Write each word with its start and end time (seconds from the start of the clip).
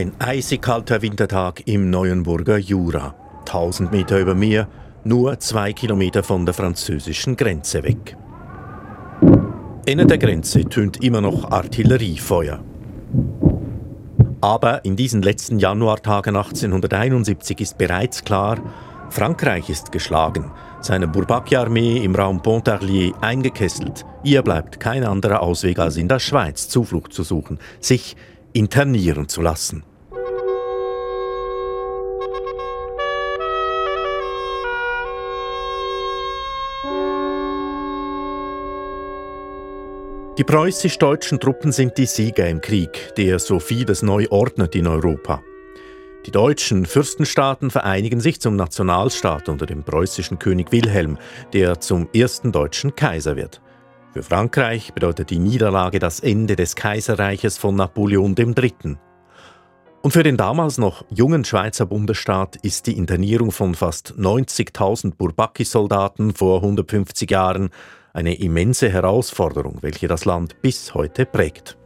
Ein 0.00 0.14
eisig 0.18 0.62
kalter 0.62 1.02
Wintertag 1.02 1.66
im 1.66 1.90
Neuenburger 1.90 2.56
Jura. 2.56 3.14
1000 3.40 3.92
Meter 3.92 4.18
über 4.18 4.34
Meer, 4.34 4.66
nur 5.04 5.38
zwei 5.40 5.74
Kilometer 5.74 6.22
von 6.22 6.46
der 6.46 6.54
französischen 6.54 7.36
Grenze 7.36 7.82
weg. 7.82 8.16
Inner 9.84 10.06
der 10.06 10.16
Grenze 10.16 10.64
tönt 10.64 11.04
immer 11.04 11.20
noch 11.20 11.50
Artilleriefeuer. 11.50 12.64
Aber 14.40 14.86
in 14.86 14.96
diesen 14.96 15.20
letzten 15.20 15.58
Januartagen 15.58 16.34
1871 16.34 17.60
ist 17.60 17.76
bereits 17.76 18.24
klar, 18.24 18.58
Frankreich 19.10 19.68
ist 19.68 19.92
geschlagen, 19.92 20.50
seine 20.80 21.08
Bourbaki-Armee 21.08 21.98
im 22.02 22.14
Raum 22.14 22.40
Pontarlier 22.40 23.12
eingekesselt. 23.20 24.06
Ihr 24.24 24.40
bleibt 24.40 24.80
kein 24.80 25.04
anderer 25.04 25.42
Ausweg, 25.42 25.78
als 25.78 25.98
in 25.98 26.08
der 26.08 26.20
Schweiz 26.20 26.70
Zuflucht 26.70 27.12
zu 27.12 27.22
suchen, 27.22 27.58
sich 27.80 28.16
internieren 28.54 29.28
zu 29.28 29.42
lassen. 29.42 29.84
Die 40.38 40.44
preußisch-deutschen 40.44 41.40
Truppen 41.40 41.72
sind 41.72 41.98
die 41.98 42.06
Sieger 42.06 42.48
im 42.48 42.60
Krieg, 42.60 43.12
der 43.16 43.40
so 43.40 43.58
vieles 43.58 44.02
neu 44.02 44.26
ordnet 44.30 44.76
in 44.76 44.86
Europa. 44.86 45.42
Die 46.24 46.30
deutschen 46.30 46.86
Fürstenstaaten 46.86 47.70
vereinigen 47.70 48.20
sich 48.20 48.40
zum 48.40 48.54
Nationalstaat 48.54 49.48
unter 49.48 49.66
dem 49.66 49.82
preußischen 49.82 50.38
König 50.38 50.70
Wilhelm, 50.70 51.18
der 51.52 51.80
zum 51.80 52.08
ersten 52.14 52.52
deutschen 52.52 52.94
Kaiser 52.94 53.36
wird. 53.36 53.60
Für 54.12 54.22
Frankreich 54.22 54.94
bedeutet 54.94 55.30
die 55.30 55.40
Niederlage 55.40 55.98
das 55.98 56.20
Ende 56.20 56.54
des 56.54 56.76
Kaiserreiches 56.76 57.58
von 57.58 57.74
Napoleon 57.74 58.36
III. 58.36 58.96
Und 60.02 60.12
für 60.12 60.22
den 60.22 60.36
damals 60.36 60.78
noch 60.78 61.04
jungen 61.10 61.44
Schweizer 61.44 61.86
Bundesstaat 61.86 62.56
ist 62.62 62.86
die 62.86 62.96
Internierung 62.96 63.50
von 63.50 63.74
fast 63.74 64.14
90.000 64.16 65.16
Bourbaki-Soldaten 65.16 66.34
vor 66.34 66.62
150 66.62 67.30
Jahren 67.30 67.70
eine 68.12 68.34
immense 68.34 68.88
Herausforderung, 68.88 69.78
welche 69.82 70.08
das 70.08 70.24
Land 70.24 70.60
bis 70.62 70.94
heute 70.94 71.26
prägt. 71.26 71.76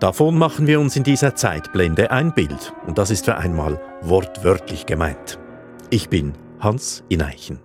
Davon 0.00 0.36
machen 0.36 0.66
wir 0.66 0.80
uns 0.80 0.96
in 0.96 1.04
dieser 1.04 1.36
Zeitblende 1.36 2.10
ein 2.10 2.34
Bild, 2.34 2.72
und 2.86 2.98
das 2.98 3.10
ist 3.10 3.24
für 3.26 3.36
einmal 3.36 3.80
wortwörtlich 4.00 4.86
gemeint. 4.86 5.38
Ich 5.90 6.08
bin 6.08 6.32
Hans 6.58 7.04
Ineichen. 7.08 7.60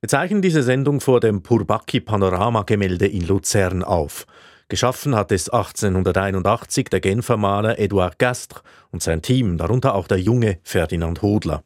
Wir 0.00 0.08
zeichnen 0.08 0.42
diese 0.42 0.62
Sendung 0.62 1.00
vor 1.00 1.20
dem 1.20 1.42
Purbaki 1.42 2.00
Panoramagemälde 2.00 3.06
in 3.06 3.26
Luzern 3.26 3.82
auf– 3.82 4.26
Geschaffen 4.70 5.16
hat 5.16 5.32
es 5.32 5.48
1881 5.48 6.88
der 6.90 7.00
Genfer 7.00 7.36
Maler 7.36 7.80
Edouard 7.80 8.20
Gastre 8.20 8.60
und 8.92 9.02
sein 9.02 9.20
Team, 9.20 9.58
darunter 9.58 9.96
auch 9.96 10.06
der 10.06 10.20
junge 10.20 10.58
Ferdinand 10.62 11.22
Hodler. 11.22 11.64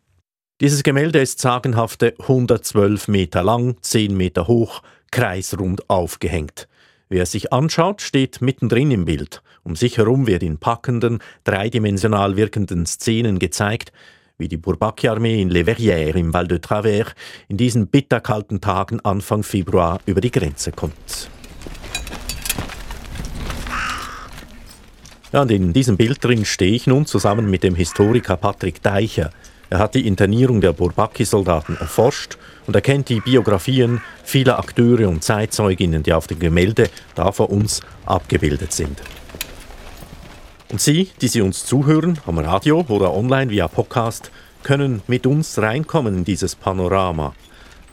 Dieses 0.62 0.83
Gemälde 0.83 1.20
ist 1.20 1.38
sagenhafte 1.38 2.14
112 2.19 3.08
Meter 3.08 3.42
lang, 3.42 3.77
10 3.82 4.16
Meter 4.16 4.48
hoch, 4.48 4.80
kreisrund 5.10 5.91
aufgehängt. 5.91 6.66
Wer 7.10 7.27
sich 7.27 7.52
anschaut, 7.52 8.00
steht 8.00 8.41
mittendrin 8.41 8.91
im 8.91 9.05
Bild. 9.05 9.42
Um 9.64 9.77
sich 9.77 9.98
herum 9.98 10.27
wird 10.27 10.42
in 10.42 10.56
packenden, 10.56 11.19
dreidimensional 11.44 12.38
wirkenden 12.38 12.86
Szenen 12.86 13.38
gezeigt, 13.38 13.92
wie 14.38 14.48
die 14.48 14.56
Bourbaki-Armee 14.56 15.42
in 15.42 15.50
Le 15.50 15.64
Verrières 15.64 16.16
im 16.16 16.32
Val 16.32 16.48
de 16.48 16.58
Travers 16.58 17.14
in 17.48 17.58
diesen 17.58 17.88
bitterkalten 17.88 18.62
Tagen 18.62 19.00
Anfang 19.00 19.42
Februar 19.42 20.00
über 20.06 20.22
die 20.22 20.31
Grenze 20.31 20.72
kommt. 20.72 21.28
Ja, 25.34 25.43
und 25.43 25.50
in 25.50 25.72
diesem 25.72 25.97
Bild 25.97 26.22
drin 26.22 26.45
stehe 26.45 26.77
ich 26.77 26.87
nun 26.87 27.06
zusammen 27.06 27.50
mit 27.50 27.65
dem 27.65 27.75
Historiker 27.75 28.37
Patrick 28.37 28.81
Deicher. 28.84 29.33
Er 29.69 29.81
hat 29.81 29.97
die 29.97 30.06
Internierung 30.06 30.61
der 30.61 30.72
Bourbaki-Soldaten 30.72 31.77
erforscht 31.77 32.39
und 32.69 32.77
er 32.77 32.83
kennt 32.83 33.09
die 33.09 33.19
Biografien 33.19 34.00
vieler 34.23 34.61
Akteure 34.61 35.09
und 35.09 35.25
Zeitzeuginnen, 35.25 36.05
die 36.05 36.12
auf 36.12 36.28
dem 36.28 36.39
Gemälde 36.39 36.89
da 37.17 37.33
vor 37.33 37.50
uns 37.50 37.81
abgebildet 38.06 38.73
sind. 38.73 39.03
Und 40.71 40.81
Sie, 40.81 41.11
die 41.21 41.27
Sie 41.27 41.41
uns 41.41 41.67
zuhören, 41.67 42.21
am 42.27 42.39
Radio 42.39 42.84
oder 42.89 43.12
online 43.12 43.50
via 43.50 43.67
Podcast, 43.67 44.31
können 44.62 45.03
mit 45.09 45.27
uns 45.27 45.59
reinkommen 45.59 46.19
in 46.19 46.25
dieses 46.25 46.55
Panorama. 46.55 47.34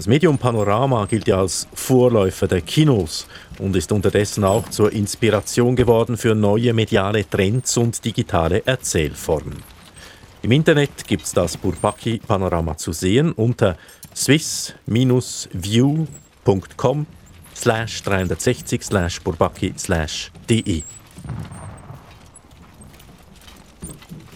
Das 0.01 0.07
Medium 0.07 0.39
Panorama 0.39 1.05
gilt 1.05 1.27
ja 1.27 1.37
als 1.37 1.67
Vorläufer 1.75 2.47
der 2.47 2.61
Kinos 2.61 3.27
und 3.59 3.75
ist 3.75 3.91
unterdessen 3.91 4.43
auch 4.43 4.67
zur 4.67 4.91
Inspiration 4.91 5.75
geworden 5.75 6.17
für 6.17 6.33
neue 6.33 6.73
mediale 6.73 7.29
Trends 7.29 7.77
und 7.77 8.03
digitale 8.03 8.65
Erzählformen. 8.65 9.61
Im 10.41 10.53
Internet 10.53 11.05
gibt 11.05 11.25
es 11.25 11.33
das 11.33 11.55
Burbaki 11.55 12.17
Panorama 12.17 12.75
zu 12.77 12.93
sehen 12.93 13.31
unter 13.33 13.77
swiss-view.com 14.15 17.05
slash 17.55 18.01
360 18.01 18.83
slash 18.83 19.21
burbaki 19.21 19.75
slash 19.77 20.31
de. 20.49 20.81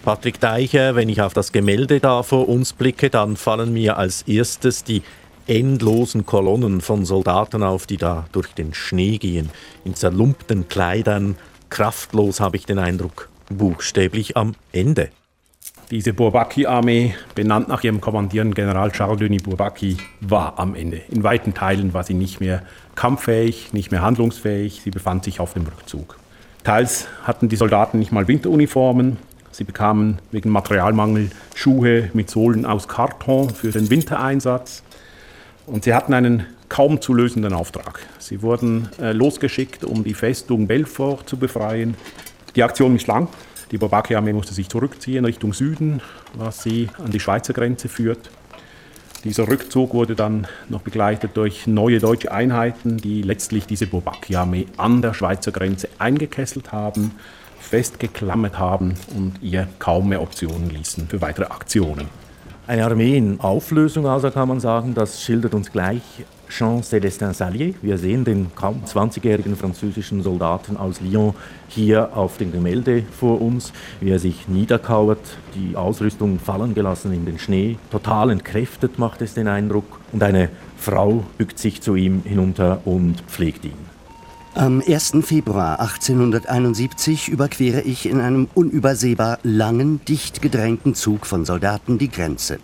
Patrick 0.04 0.38
Deicher, 0.38 0.94
wenn 0.94 1.08
ich 1.08 1.20
auf 1.20 1.34
das 1.34 1.50
Gemälde 1.50 1.98
da 1.98 2.22
vor 2.22 2.48
uns 2.48 2.72
blicke, 2.72 3.10
dann 3.10 3.36
fallen 3.36 3.72
mir 3.72 3.98
als 3.98 4.22
erstes 4.22 4.84
die 4.84 5.02
endlosen 5.46 6.26
Kolonnen 6.26 6.80
von 6.80 7.04
Soldaten 7.04 7.62
auf, 7.62 7.86
die 7.86 7.96
da 7.96 8.26
durch 8.32 8.52
den 8.54 8.74
Schnee 8.74 9.18
gehen, 9.18 9.50
in 9.84 9.94
zerlumpten 9.94 10.68
Kleidern, 10.68 11.36
kraftlos 11.70 12.40
habe 12.40 12.56
ich 12.56 12.66
den 12.66 12.78
Eindruck, 12.78 13.28
buchstäblich 13.48 14.36
am 14.36 14.54
Ende. 14.72 15.10
Diese 15.90 16.12
Bourbaki-Armee, 16.12 17.14
benannt 17.36 17.68
nach 17.68 17.84
ihrem 17.84 18.00
Kommandierenden 18.00 18.54
General 18.54 18.90
Charles 18.90 19.20
Denis 19.20 19.44
Bourbaki, 19.44 19.98
war 20.20 20.58
am 20.58 20.74
Ende. 20.74 21.00
In 21.10 21.22
weiten 21.22 21.54
Teilen 21.54 21.94
war 21.94 22.02
sie 22.02 22.14
nicht 22.14 22.40
mehr 22.40 22.62
kampffähig, 22.96 23.72
nicht 23.72 23.92
mehr 23.92 24.02
handlungsfähig, 24.02 24.80
sie 24.82 24.90
befand 24.90 25.22
sich 25.22 25.38
auf 25.38 25.52
dem 25.52 25.64
Rückzug. 25.64 26.18
Teils 26.64 27.06
hatten 27.22 27.48
die 27.48 27.54
Soldaten 27.54 28.00
nicht 28.00 28.10
mal 28.10 28.26
Winteruniformen, 28.26 29.18
sie 29.52 29.62
bekamen 29.62 30.18
wegen 30.32 30.50
Materialmangel 30.50 31.30
Schuhe 31.54 32.10
mit 32.12 32.30
Sohlen 32.30 32.66
aus 32.66 32.88
Karton 32.88 33.50
für 33.50 33.70
den 33.70 33.88
Wintereinsatz. 33.88 34.82
Und 35.66 35.84
sie 35.84 35.94
hatten 35.94 36.14
einen 36.14 36.46
kaum 36.68 37.00
zu 37.00 37.12
lösenden 37.12 37.52
Auftrag. 37.52 38.00
Sie 38.18 38.42
wurden 38.42 38.88
äh, 39.00 39.12
losgeschickt, 39.12 39.84
um 39.84 40.04
die 40.04 40.14
Festung 40.14 40.66
Belfort 40.66 41.24
zu 41.26 41.36
befreien. 41.36 41.94
Die 42.54 42.62
Aktion 42.62 42.92
misslang. 42.92 43.28
Die 43.72 43.78
Bourbaki-Armee 43.78 44.32
musste 44.32 44.54
sich 44.54 44.68
zurückziehen 44.68 45.24
Richtung 45.24 45.52
Süden, 45.52 46.00
was 46.34 46.62
sie 46.62 46.88
an 47.04 47.10
die 47.10 47.18
Schweizer 47.18 47.52
Grenze 47.52 47.88
führt. 47.88 48.30
Dieser 49.24 49.48
Rückzug 49.48 49.92
wurde 49.92 50.14
dann 50.14 50.46
noch 50.68 50.82
begleitet 50.82 51.32
durch 51.34 51.66
neue 51.66 51.98
deutsche 51.98 52.30
Einheiten, 52.30 52.96
die 52.98 53.22
letztlich 53.22 53.66
diese 53.66 53.88
Bourbaki-Armee 53.88 54.66
an 54.76 55.02
der 55.02 55.14
Schweizer 55.14 55.50
Grenze 55.50 55.88
eingekesselt 55.98 56.70
haben, 56.70 57.10
festgeklammert 57.58 58.56
haben 58.60 58.94
und 59.16 59.42
ihr 59.42 59.66
kaum 59.80 60.10
mehr 60.10 60.22
Optionen 60.22 60.70
ließen 60.70 61.08
für 61.08 61.20
weitere 61.20 61.46
Aktionen. 61.46 62.08
Eine 62.68 62.84
Armee 62.84 63.16
in 63.16 63.38
Auflösung, 63.38 64.08
also 64.08 64.28
kann 64.32 64.48
man 64.48 64.58
sagen, 64.58 64.92
das 64.92 65.22
schildert 65.22 65.54
uns 65.54 65.70
gleich 65.70 66.02
Jean-Célestin 66.48 67.32
Salier. 67.32 67.74
Wir 67.80 67.96
sehen 67.96 68.24
den 68.24 68.52
kaum 68.56 68.82
20-jährigen 68.84 69.54
französischen 69.54 70.20
Soldaten 70.24 70.76
aus 70.76 71.00
Lyon 71.00 71.32
hier 71.68 72.16
auf 72.16 72.38
dem 72.38 72.50
Gemälde 72.50 73.04
vor 73.12 73.40
uns, 73.40 73.72
wie 74.00 74.10
er 74.10 74.18
sich 74.18 74.48
niederkauert, 74.48 75.38
die 75.54 75.76
Ausrüstung 75.76 76.40
fallen 76.40 76.74
gelassen 76.74 77.12
in 77.12 77.24
den 77.24 77.38
Schnee. 77.38 77.78
Total 77.92 78.30
entkräftet 78.30 78.98
macht 78.98 79.22
es 79.22 79.34
den 79.34 79.46
Eindruck. 79.46 80.00
Und 80.10 80.24
eine 80.24 80.48
Frau 80.76 81.22
bückt 81.38 81.60
sich 81.60 81.82
zu 81.82 81.94
ihm 81.94 82.22
hinunter 82.24 82.80
und 82.84 83.20
pflegt 83.28 83.64
ihn. 83.64 83.95
Am 84.56 84.80
1. 84.80 85.18
Februar 85.20 85.80
1871 85.80 87.28
überquere 87.28 87.82
ich 87.82 88.08
in 88.08 88.22
einem 88.22 88.48
unübersehbar 88.54 89.38
langen, 89.42 90.02
dicht 90.06 90.40
gedrängten 90.40 90.94
Zug 90.94 91.26
von 91.26 91.44
Soldaten 91.44 91.98
die 91.98 92.08
Grenze. 92.08 92.58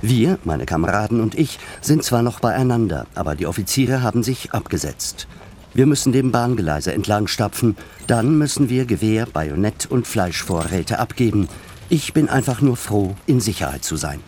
Wir, 0.00 0.38
meine 0.44 0.64
Kameraden 0.64 1.20
und 1.20 1.36
ich, 1.36 1.58
sind 1.80 2.04
zwar 2.04 2.22
noch 2.22 2.38
beieinander, 2.38 3.08
aber 3.16 3.34
die 3.34 3.48
Offiziere 3.48 4.00
haben 4.00 4.22
sich 4.22 4.52
abgesetzt. 4.52 5.26
Wir 5.74 5.86
müssen 5.86 6.12
dem 6.12 6.30
Bahngeleise 6.30 6.92
entlang 6.92 7.26
stapfen, 7.26 7.76
dann 8.06 8.38
müssen 8.38 8.70
wir 8.70 8.84
Gewehr, 8.84 9.26
Bajonett 9.26 9.86
und 9.90 10.06
Fleischvorräte 10.06 11.00
abgeben. 11.00 11.48
Ich 11.88 12.12
bin 12.12 12.28
einfach 12.28 12.60
nur 12.60 12.76
froh, 12.76 13.16
in 13.26 13.40
Sicherheit 13.40 13.82
zu 13.82 13.96
sein. 13.96 14.20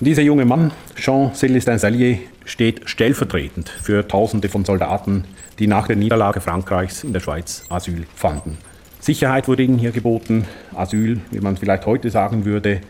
Dieser 0.00 0.22
junge 0.22 0.44
Mann, 0.44 0.72
Jean-Célestin 0.96 1.78
Salier, 1.78 2.18
steht 2.50 2.88
stellvertretend 2.88 3.68
für 3.68 4.06
Tausende 4.06 4.48
von 4.48 4.64
Soldaten, 4.64 5.24
die 5.58 5.66
nach 5.66 5.86
der 5.86 5.96
Niederlage 5.96 6.40
Frankreichs 6.40 7.04
in 7.04 7.12
der 7.12 7.20
Schweiz 7.20 7.64
Asyl 7.68 8.06
fanden. 8.14 8.58
Sicherheit 8.98 9.48
wurde 9.48 9.62
ihnen 9.62 9.78
hier 9.78 9.92
geboten, 9.92 10.46
Asyl, 10.74 11.20
wie 11.30 11.40
man 11.40 11.56
vielleicht 11.56 11.86
heute 11.86 12.10
sagen 12.10 12.44
würde, 12.44 12.80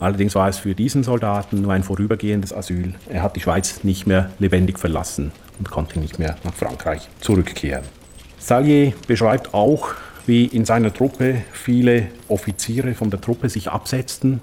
Allerdings 0.00 0.34
war 0.34 0.48
es 0.48 0.56
für 0.56 0.74
diesen 0.74 1.02
Soldaten 1.02 1.60
nur 1.60 1.74
ein 1.74 1.82
vorübergehendes 1.82 2.54
Asyl. 2.54 2.94
Er 3.10 3.22
hat 3.22 3.36
die 3.36 3.40
Schweiz 3.40 3.84
nicht 3.84 4.06
mehr 4.06 4.30
lebendig 4.38 4.78
verlassen 4.78 5.30
und 5.58 5.70
konnte 5.70 6.00
nicht 6.00 6.18
mehr 6.18 6.36
nach 6.42 6.54
Frankreich 6.54 7.06
zurückkehren. 7.20 7.84
Salier 8.38 8.94
beschreibt 9.06 9.52
auch, 9.52 9.90
wie 10.24 10.46
in 10.46 10.64
seiner 10.64 10.94
Truppe 10.94 11.42
viele 11.52 12.06
Offiziere 12.28 12.94
von 12.94 13.10
der 13.10 13.20
Truppe 13.20 13.50
sich 13.50 13.70
absetzten, 13.70 14.40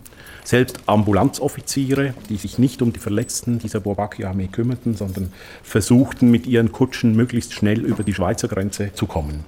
selbst 0.47 0.79
Ambulanzoffiziere, 0.85 2.13
die 2.29 2.37
sich 2.37 2.57
nicht 2.57 2.81
um 2.81 2.93
die 2.93 2.99
Verletzten 2.99 3.59
dieser 3.59 3.81
Bourbaki-Armee 3.81 4.47
kümmerten, 4.47 4.95
sondern 4.95 5.33
versuchten 5.61 6.31
mit 6.31 6.47
ihren 6.47 6.71
Kutschen 6.71 7.17
möglichst 7.17 7.53
schnell 7.53 7.81
über 7.81 8.03
die 8.03 8.13
Schweizer 8.13 8.47
Grenze 8.47 8.93
zu 8.93 9.07
kommen. 9.07 9.43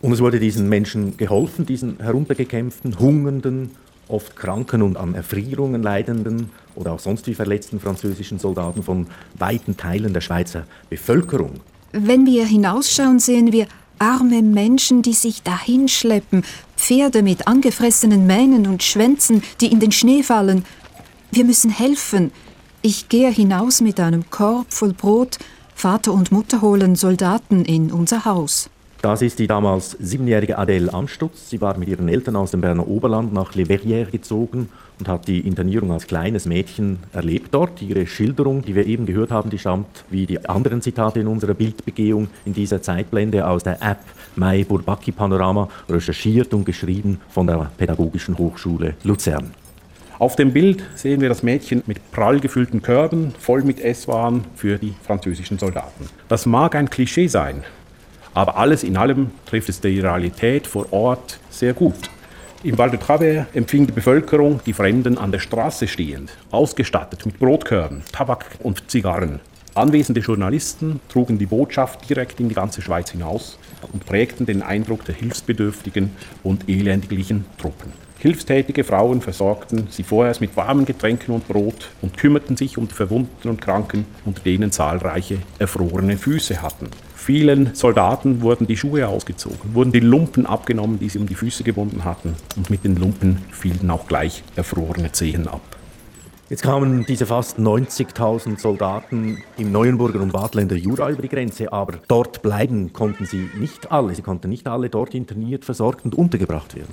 Und 0.00 0.12
es 0.12 0.20
wurde 0.20 0.40
diesen 0.40 0.68
Menschen 0.68 1.16
geholfen, 1.16 1.64
diesen 1.64 2.00
heruntergekämpften, 2.00 2.98
hungernden, 2.98 3.70
oft 4.08 4.34
kranken 4.34 4.82
und 4.82 4.96
an 4.96 5.14
Erfrierungen 5.14 5.80
leidenden 5.80 6.50
oder 6.74 6.92
auch 6.92 6.98
sonst 6.98 7.28
wie 7.28 7.34
verletzten 7.34 7.78
französischen 7.78 8.40
Soldaten 8.40 8.82
von 8.82 9.06
weiten 9.38 9.76
Teilen 9.76 10.12
der 10.12 10.22
Schweizer 10.22 10.64
Bevölkerung. 10.90 11.60
Wenn 11.92 12.26
wir 12.26 12.46
hinausschauen, 12.46 13.20
sehen 13.20 13.52
wir 13.52 13.68
arme 14.02 14.42
Menschen, 14.42 15.00
die 15.00 15.12
sich 15.12 15.42
dahinschleppen, 15.44 16.42
Pferde 16.76 17.22
mit 17.22 17.46
angefressenen 17.46 18.26
Mähnen 18.26 18.66
und 18.66 18.82
Schwänzen, 18.82 19.42
die 19.60 19.70
in 19.70 19.78
den 19.78 19.92
Schnee 19.92 20.24
fallen. 20.24 20.64
Wir 21.30 21.44
müssen 21.44 21.70
helfen. 21.70 22.32
Ich 22.82 23.08
gehe 23.08 23.30
hinaus 23.30 23.80
mit 23.80 24.00
einem 24.00 24.28
Korb 24.28 24.72
voll 24.72 24.92
Brot. 24.92 25.38
Vater 25.76 26.12
und 26.12 26.32
Mutter 26.32 26.60
holen 26.60 26.96
Soldaten 26.96 27.64
in 27.64 27.92
unser 27.92 28.24
Haus. 28.24 28.68
Das 29.02 29.22
ist 29.22 29.38
die 29.38 29.46
damals 29.46 29.96
siebenjährige 30.00 30.58
Adele 30.58 30.92
Amstutz. 30.92 31.50
Sie 31.50 31.60
war 31.60 31.78
mit 31.78 31.88
ihren 31.88 32.08
Eltern 32.08 32.36
aus 32.36 32.50
dem 32.50 32.60
Berner 32.60 32.86
Oberland 32.86 33.32
nach 33.32 33.54
Le 33.54 33.64
Verrières 33.64 34.10
gezogen 34.10 34.68
und 35.02 35.08
hat 35.08 35.26
die 35.26 35.40
Internierung 35.40 35.90
als 35.90 36.06
kleines 36.06 36.46
Mädchen 36.46 37.00
erlebt 37.12 37.48
dort. 37.50 37.82
Ihre 37.82 38.06
Schilderung, 38.06 38.62
die 38.62 38.76
wir 38.76 38.86
eben 38.86 39.04
gehört 39.04 39.32
haben, 39.32 39.50
die 39.50 39.58
stammt 39.58 40.04
wie 40.10 40.26
die 40.26 40.48
anderen 40.48 40.80
Zitate 40.80 41.18
in 41.18 41.26
unserer 41.26 41.54
Bildbegehung 41.54 42.28
in 42.44 42.54
dieser 42.54 42.80
Zeitblende 42.82 43.44
aus 43.44 43.64
der 43.64 43.82
App 43.82 43.98
My 44.36 44.62
Bourbaki 44.62 45.10
Panorama, 45.10 45.68
recherchiert 45.88 46.54
und 46.54 46.64
geschrieben 46.64 47.20
von 47.30 47.48
der 47.48 47.68
Pädagogischen 47.76 48.38
Hochschule 48.38 48.94
Luzern. 49.02 49.50
Auf 50.20 50.36
dem 50.36 50.52
Bild 50.52 50.84
sehen 50.94 51.20
wir 51.20 51.28
das 51.28 51.42
Mädchen 51.42 51.82
mit 51.86 52.12
prall 52.12 52.38
gefüllten 52.38 52.80
Körben, 52.80 53.34
voll 53.40 53.64
mit 53.64 53.80
Esswaren 53.80 54.44
für 54.54 54.78
die 54.78 54.94
französischen 55.04 55.58
Soldaten. 55.58 56.08
Das 56.28 56.46
mag 56.46 56.76
ein 56.76 56.88
Klischee 56.88 57.26
sein, 57.26 57.64
aber 58.34 58.56
alles 58.56 58.84
in 58.84 58.96
allem 58.96 59.32
trifft 59.46 59.68
es 59.68 59.80
die 59.80 59.98
Realität 59.98 60.68
vor 60.68 60.92
Ort 60.92 61.40
sehr 61.50 61.72
gut. 61.72 62.08
Im 62.64 62.78
Val 62.78 62.90
de 62.90 63.00
Travers 63.00 63.46
empfing 63.54 63.88
die 63.88 63.92
Bevölkerung 63.92 64.60
die 64.64 64.72
Fremden 64.72 65.18
an 65.18 65.32
der 65.32 65.40
Straße 65.40 65.88
stehend, 65.88 66.30
ausgestattet 66.52 67.26
mit 67.26 67.40
Brotkörben, 67.40 68.02
Tabak 68.12 68.46
und 68.60 68.88
Zigarren. 68.88 69.40
Anwesende 69.74 70.20
Journalisten 70.20 71.00
trugen 71.08 71.38
die 71.38 71.46
Botschaft 71.46 72.08
direkt 72.08 72.38
in 72.38 72.48
die 72.48 72.54
ganze 72.54 72.80
Schweiz 72.80 73.10
hinaus 73.10 73.58
und 73.92 74.06
prägten 74.06 74.46
den 74.46 74.62
Eindruck 74.62 75.04
der 75.06 75.16
hilfsbedürftigen 75.16 76.12
und 76.44 76.68
elendiglichen 76.68 77.46
Truppen. 77.58 77.92
Hilfstätige 78.20 78.84
Frauen 78.84 79.22
versorgten 79.22 79.88
sie 79.90 80.04
vorerst 80.04 80.40
mit 80.40 80.56
warmen 80.56 80.84
Getränken 80.84 81.34
und 81.34 81.48
Brot 81.48 81.90
und 82.00 82.16
kümmerten 82.16 82.56
sich 82.56 82.78
um 82.78 82.86
die 82.86 82.94
Verwundeten 82.94 83.50
und 83.50 83.60
Kranken, 83.60 84.04
unter 84.24 84.40
denen 84.40 84.70
zahlreiche 84.70 85.38
erfrorene 85.58 86.16
Füße 86.16 86.62
hatten. 86.62 86.90
Vielen 87.24 87.72
Soldaten 87.76 88.40
wurden 88.42 88.66
die 88.66 88.76
Schuhe 88.76 89.06
ausgezogen, 89.06 89.74
wurden 89.74 89.92
die 89.92 90.00
Lumpen 90.00 90.44
abgenommen, 90.44 90.98
die 90.98 91.08
sie 91.08 91.20
um 91.20 91.28
die 91.28 91.36
Füße 91.36 91.62
gebunden 91.62 92.04
hatten, 92.04 92.34
und 92.56 92.68
mit 92.68 92.82
den 92.82 92.96
Lumpen 92.96 93.38
fielen 93.52 93.88
auch 93.92 94.08
gleich 94.08 94.42
erfrorene 94.56 95.12
Zehen 95.12 95.46
ab. 95.46 95.60
Jetzt 96.50 96.64
kamen 96.64 97.06
diese 97.06 97.26
fast 97.26 97.60
90.000 97.60 98.58
Soldaten 98.58 99.38
im 99.56 99.70
Neuenburger 99.70 100.20
und 100.20 100.32
Badländer 100.32 100.74
Jura 100.74 101.10
über 101.10 101.22
die 101.22 101.28
Grenze, 101.28 101.72
aber 101.72 102.00
dort 102.08 102.42
bleiben 102.42 102.92
konnten 102.92 103.24
sie 103.24 103.48
nicht 103.56 103.92
alle. 103.92 104.16
Sie 104.16 104.22
konnten 104.22 104.48
nicht 104.48 104.66
alle 104.66 104.90
dort 104.90 105.14
interniert, 105.14 105.64
versorgt 105.64 106.04
und 106.04 106.16
untergebracht 106.16 106.74
werden. 106.74 106.92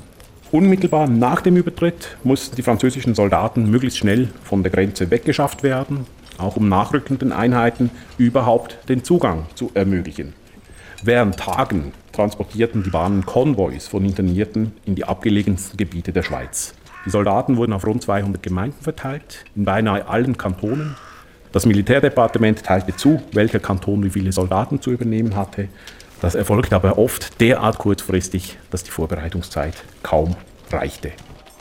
Unmittelbar 0.51 1.07
nach 1.07 1.41
dem 1.41 1.57
Übertritt 1.57 2.17
mussten 2.23 2.55
die 2.55 2.61
französischen 2.61 3.15
Soldaten 3.15 3.67
möglichst 3.71 3.97
schnell 3.97 4.27
von 4.43 4.61
der 4.61 4.71
Grenze 4.71 5.09
weggeschafft 5.09 5.63
werden 5.63 6.05
auch 6.39 6.55
um 6.55 6.69
nachrückenden 6.69 7.31
Einheiten 7.31 7.91
überhaupt 8.17 8.77
den 8.89 9.03
Zugang 9.03 9.45
zu 9.55 9.71
ermöglichen. 9.73 10.33
Während 11.03 11.37
Tagen 11.37 11.93
transportierten 12.11 12.83
die 12.83 12.89
Bahnen 12.89 13.25
Konvois 13.25 13.87
von 13.89 14.03
Internierten 14.03 14.73
in 14.85 14.95
die 14.95 15.05
abgelegensten 15.05 15.77
Gebiete 15.77 16.11
der 16.11 16.23
Schweiz. 16.23 16.73
Die 17.05 17.09
Soldaten 17.09 17.55
wurden 17.55 17.71
auf 17.71 17.87
rund 17.87 18.03
200 18.03 18.43
Gemeinden 18.43 18.81
verteilt, 18.81 19.45
in 19.55 19.63
beinahe 19.63 20.07
allen 20.07 20.37
Kantonen. 20.37 20.95
Das 21.53 21.65
Militärdepartement 21.65 22.63
teilte 22.63 22.95
zu, 22.95 23.21
welcher 23.31 23.59
Kanton 23.59 24.03
wie 24.03 24.09
viele 24.09 24.33
Soldaten 24.33 24.81
zu 24.81 24.91
übernehmen 24.91 25.35
hatte. 25.35 25.69
Das 26.21 26.35
erfolgte 26.35 26.75
aber 26.75 26.97
oft 26.97 27.39
derart 27.39 27.77
kurzfristig, 27.77 28.57
dass 28.69 28.83
die 28.83 28.91
Vorbereitungszeit 28.91 29.75
kaum 30.03 30.35
reichte. 30.69 31.11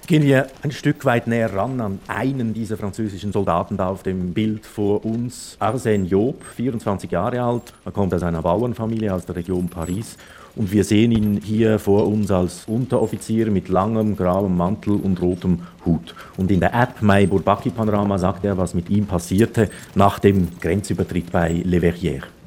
Gehen 0.08 0.22
wir 0.22 0.46
ein 0.62 0.70
Stück 0.70 1.04
weit 1.04 1.26
näher 1.26 1.52
ran 1.54 1.82
an 1.82 1.98
einen 2.08 2.54
dieser 2.54 2.78
französischen 2.78 3.30
Soldaten 3.30 3.76
da 3.76 3.88
auf 3.88 4.02
dem 4.02 4.32
Bild 4.32 4.64
vor 4.64 5.04
uns. 5.04 5.58
Arsène 5.60 6.06
Job, 6.06 6.42
24 6.56 7.10
Jahre 7.10 7.42
alt. 7.42 7.74
Er 7.84 7.92
kommt 7.92 8.14
aus 8.14 8.22
einer 8.22 8.40
Bauernfamilie 8.40 9.12
aus 9.12 9.26
der 9.26 9.36
Region 9.36 9.68
Paris. 9.68 10.16
Und 10.56 10.72
wir 10.72 10.84
sehen 10.84 11.12
ihn 11.12 11.42
hier 11.44 11.78
vor 11.78 12.06
uns 12.06 12.30
als 12.30 12.64
Unteroffizier 12.66 13.50
mit 13.50 13.68
langem 13.68 14.16
grauem 14.16 14.56
Mantel 14.56 14.94
und 14.94 15.20
rotem 15.20 15.60
Hut. 15.84 16.14
Und 16.38 16.50
in 16.50 16.60
der 16.60 16.72
App 16.72 17.02
My 17.02 17.26
Bourbaki 17.26 17.68
Panorama 17.68 18.16
sagt 18.16 18.46
er, 18.46 18.56
was 18.56 18.72
mit 18.72 18.88
ihm 18.88 19.04
passierte 19.04 19.68
nach 19.94 20.20
dem 20.20 20.48
Grenzübertritt 20.58 21.30
bei 21.30 21.60
Le 21.66 21.80
Verrières. 21.80 22.37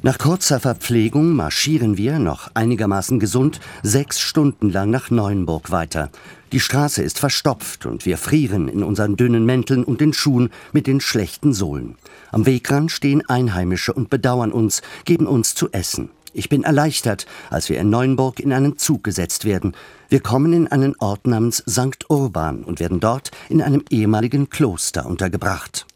Nach 0.00 0.16
kurzer 0.16 0.60
Verpflegung 0.60 1.32
marschieren 1.32 1.96
wir, 1.96 2.20
noch 2.20 2.52
einigermaßen 2.54 3.18
gesund, 3.18 3.58
sechs 3.82 4.20
Stunden 4.20 4.70
lang 4.70 4.90
nach 4.90 5.10
Neuenburg 5.10 5.72
weiter. 5.72 6.10
Die 6.52 6.60
Straße 6.60 7.02
ist 7.02 7.18
verstopft 7.18 7.84
und 7.84 8.06
wir 8.06 8.16
frieren 8.16 8.68
in 8.68 8.84
unseren 8.84 9.16
dünnen 9.16 9.44
Mänteln 9.44 9.82
und 9.82 10.00
den 10.00 10.12
Schuhen 10.12 10.50
mit 10.72 10.86
den 10.86 11.00
schlechten 11.00 11.52
Sohlen. 11.52 11.96
Am 12.30 12.46
Wegrand 12.46 12.92
stehen 12.92 13.28
Einheimische 13.28 13.92
und 13.92 14.08
bedauern 14.08 14.52
uns, 14.52 14.82
geben 15.04 15.26
uns 15.26 15.56
zu 15.56 15.72
essen. 15.72 16.10
Ich 16.32 16.48
bin 16.48 16.62
erleichtert, 16.62 17.26
als 17.50 17.68
wir 17.68 17.80
in 17.80 17.90
Neuenburg 17.90 18.38
in 18.38 18.52
einen 18.52 18.78
Zug 18.78 19.02
gesetzt 19.02 19.44
werden. 19.44 19.74
Wir 20.08 20.20
kommen 20.20 20.52
in 20.52 20.68
einen 20.68 20.94
Ort 21.00 21.26
namens 21.26 21.64
St. 21.68 22.08
Urban 22.08 22.62
und 22.62 22.78
werden 22.78 23.00
dort 23.00 23.32
in 23.48 23.60
einem 23.60 23.84
ehemaligen 23.90 24.48
Kloster 24.48 25.06
untergebracht. 25.06 25.86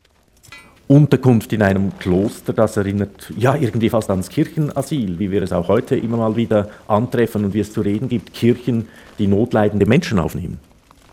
Unterkunft 0.88 1.52
in 1.52 1.62
einem 1.62 1.96
Kloster, 1.98 2.52
das 2.52 2.76
erinnert 2.76 3.32
ja 3.36 3.54
irgendwie 3.54 3.88
fast 3.88 4.10
ans 4.10 4.28
Kirchenasyl, 4.28 5.18
wie 5.18 5.30
wir 5.30 5.42
es 5.42 5.52
auch 5.52 5.68
heute 5.68 5.96
immer 5.96 6.16
mal 6.16 6.36
wieder 6.36 6.68
antreffen 6.88 7.44
und 7.44 7.54
wie 7.54 7.60
es 7.60 7.72
zu 7.72 7.80
reden 7.80 8.08
gibt, 8.08 8.34
Kirchen, 8.34 8.88
die 9.18 9.26
notleidende 9.26 9.86
Menschen 9.86 10.18
aufnehmen. 10.18 10.58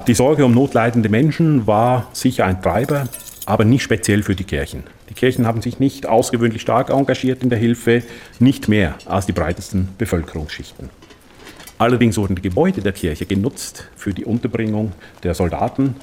Die 0.08 0.14
Sorge 0.14 0.46
um 0.46 0.54
notleidende 0.54 1.10
Menschen 1.10 1.68
war 1.68 2.08
sicher 2.14 2.46
ein 2.46 2.62
Treiber, 2.62 3.08
aber 3.46 3.66
nicht 3.66 3.84
speziell 3.84 4.24
für 4.24 4.36
die 4.36 4.44
Kirchen. 4.44 4.84
Die 5.10 5.14
Kirchen 5.14 5.48
haben 5.48 5.62
sich 5.62 5.80
nicht 5.80 6.08
außergewöhnlich 6.08 6.62
stark 6.62 6.90
engagiert 6.90 7.44
in 7.44 7.50
der 7.50 7.60
Hilfe, 7.60 8.04
nicht 8.40 8.68
mehr 8.68 8.96
als 9.06 9.26
die 9.26 9.34
breitesten 9.34 9.90
Bevölkerungsschichten. 9.98 10.90
Allerdings 11.78 12.18
wurden 12.18 12.36
die 12.36 12.42
Gebäude 12.42 12.82
der 12.82 12.92
Kirche 12.92 13.26
genutzt 13.26 13.88
für 13.96 14.14
die 14.14 14.26
Unterbringung 14.26 14.92
der 15.24 15.34
Soldaten, 15.34 15.96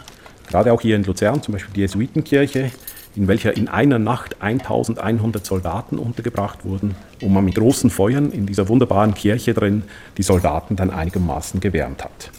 gerade 0.48 0.72
auch 0.72 0.80
hier 0.80 0.96
in 0.96 1.04
Luzern, 1.04 1.42
zum 1.42 1.52
Beispiel 1.52 1.74
die 1.74 1.80
Jesuitenkirche, 1.80 2.70
in 3.16 3.28
welcher 3.28 3.56
in 3.56 3.68
einer 3.68 3.98
Nacht 3.98 4.40
1100 4.40 5.44
Soldaten 5.44 5.98
untergebracht 5.98 6.64
wurden 6.64 6.94
und 7.22 7.32
man 7.32 7.44
mit 7.44 7.54
großen 7.54 7.90
Feuern 7.90 8.30
in 8.30 8.46
dieser 8.46 8.68
wunderbaren 8.68 9.14
Kirche 9.14 9.54
drin 9.54 9.84
die 10.18 10.22
Soldaten 10.22 10.76
dann 10.76 10.90
einigermaßen 10.90 11.60
gewärmt 11.60 12.04
hat. 12.04 12.30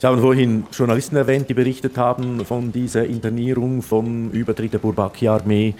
Sie 0.00 0.06
haben 0.06 0.20
vorhin 0.20 0.64
Journalisten 0.72 1.16
erwähnt, 1.16 1.48
die 1.48 1.54
berichtet 1.54 1.96
haben 1.96 2.44
von 2.44 2.70
dieser 2.70 3.04
Internierung, 3.04 3.82
vom 3.82 4.30
Übertritt 4.30 4.72
der 4.72 4.78
Bourbaki-Armee. 4.78 5.74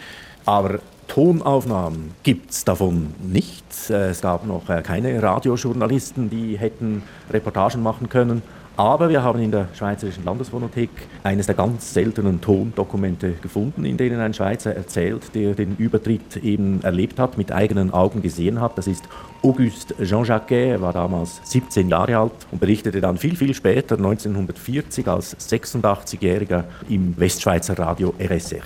Aber 0.44 0.80
Tonaufnahmen 1.06 2.12
gibt 2.22 2.50
es 2.50 2.64
davon 2.64 3.14
nicht. 3.20 3.64
Es 3.88 4.20
gab 4.20 4.44
noch 4.46 4.68
äh, 4.68 4.82
keine 4.82 5.22
Radiojournalisten, 5.22 6.30
die 6.30 6.58
hätten 6.58 7.02
Reportagen 7.30 7.82
machen 7.82 8.08
können. 8.08 8.42
Aber 8.78 9.08
wir 9.08 9.24
haben 9.24 9.42
in 9.42 9.50
der 9.50 9.66
Schweizerischen 9.76 10.24
Landesphonothek 10.24 10.90
eines 11.24 11.46
der 11.46 11.56
ganz 11.56 11.92
seltenen 11.92 12.40
Tondokumente 12.40 13.32
gefunden, 13.42 13.84
in 13.84 13.96
denen 13.96 14.20
ein 14.20 14.32
Schweizer 14.32 14.72
erzählt, 14.72 15.34
der 15.34 15.54
den 15.54 15.74
Übertritt 15.78 16.36
eben 16.36 16.80
erlebt 16.84 17.18
hat, 17.18 17.36
mit 17.36 17.50
eigenen 17.50 17.92
Augen 17.92 18.22
gesehen 18.22 18.60
hat. 18.60 18.78
Das 18.78 18.86
ist 18.86 19.02
Auguste 19.42 19.96
Jean-Jacquet, 20.00 20.74
er 20.74 20.80
war 20.80 20.92
damals 20.92 21.40
17 21.42 21.88
Jahre 21.88 22.18
alt 22.18 22.46
und 22.52 22.60
berichtete 22.60 23.00
dann 23.00 23.18
viel, 23.18 23.34
viel 23.34 23.52
später, 23.52 23.96
1940, 23.96 25.08
als 25.08 25.36
86-Jähriger 25.36 26.62
im 26.88 27.18
Westschweizer 27.18 27.76
Radio 27.76 28.14
RSR. 28.20 28.62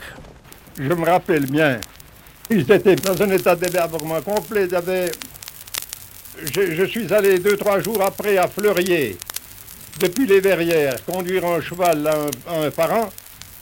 Je 0.78 0.94
me 0.94 1.06
rappelle 1.06 1.46
bien, 1.46 1.80
j'étais 2.50 2.96
dans 2.96 3.18
un 3.18 3.30
état 3.30 3.56
d'énervement 3.56 4.20
complet. 4.20 4.68
Je, 6.52 6.74
je 6.74 6.84
suis 6.84 7.10
allé 7.14 7.38
deux, 7.38 7.56
trois 7.56 7.80
jours 7.80 8.02
après 8.02 8.36
à 8.36 8.46
Fleurier. 8.46 9.16
Depuis 10.00 10.26
les 10.26 10.40
verrières, 10.40 10.96
conduire 11.04 11.44
un 11.46 11.60
cheval 11.60 12.06
un, 12.06 12.64
un 12.64 12.70
parent, 12.70 13.10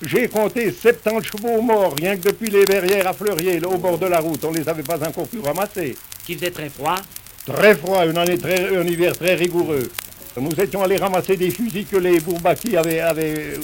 j'ai 0.03 0.29
compté 0.29 0.73
70 0.73 1.27
chevaux 1.27 1.61
morts 1.61 1.95
rien 1.99 2.17
que 2.17 2.23
depuis 2.23 2.49
les 2.51 2.65
verrières 2.65 3.07
à 3.07 3.13
Fleurier, 3.13 3.61
au 3.65 3.77
bord 3.77 3.99
de 3.99 4.07
la 4.07 4.19
route. 4.21 4.43
On 4.45 4.51
ne 4.51 4.57
les 4.59 4.69
avait 4.69 4.83
pas 4.83 4.97
encore 5.07 5.29
pu 5.29 5.41
ramasser. 5.41 5.97
Qu'il 6.25 6.39
faisait 6.39 6.51
très 6.51 6.71
froid 6.71 6.97
Très 7.45 7.75
froid, 7.75 8.07
une 8.07 8.17
année 8.17 8.39
très, 8.39 8.77
un 8.77 8.87
hiver 8.87 9.17
très 9.17 9.35
rigoureux. 9.35 9.91
Nous 10.41 10.59
étions 10.59 10.83
allés 10.83 10.97
ramasser 10.97 11.37
des 11.37 11.51
fusils 11.51 11.87
que 11.87 11.97
les 11.97 12.21
Bourbaki 12.21 12.77
avaient, 12.77 13.01
avaient 13.01 13.55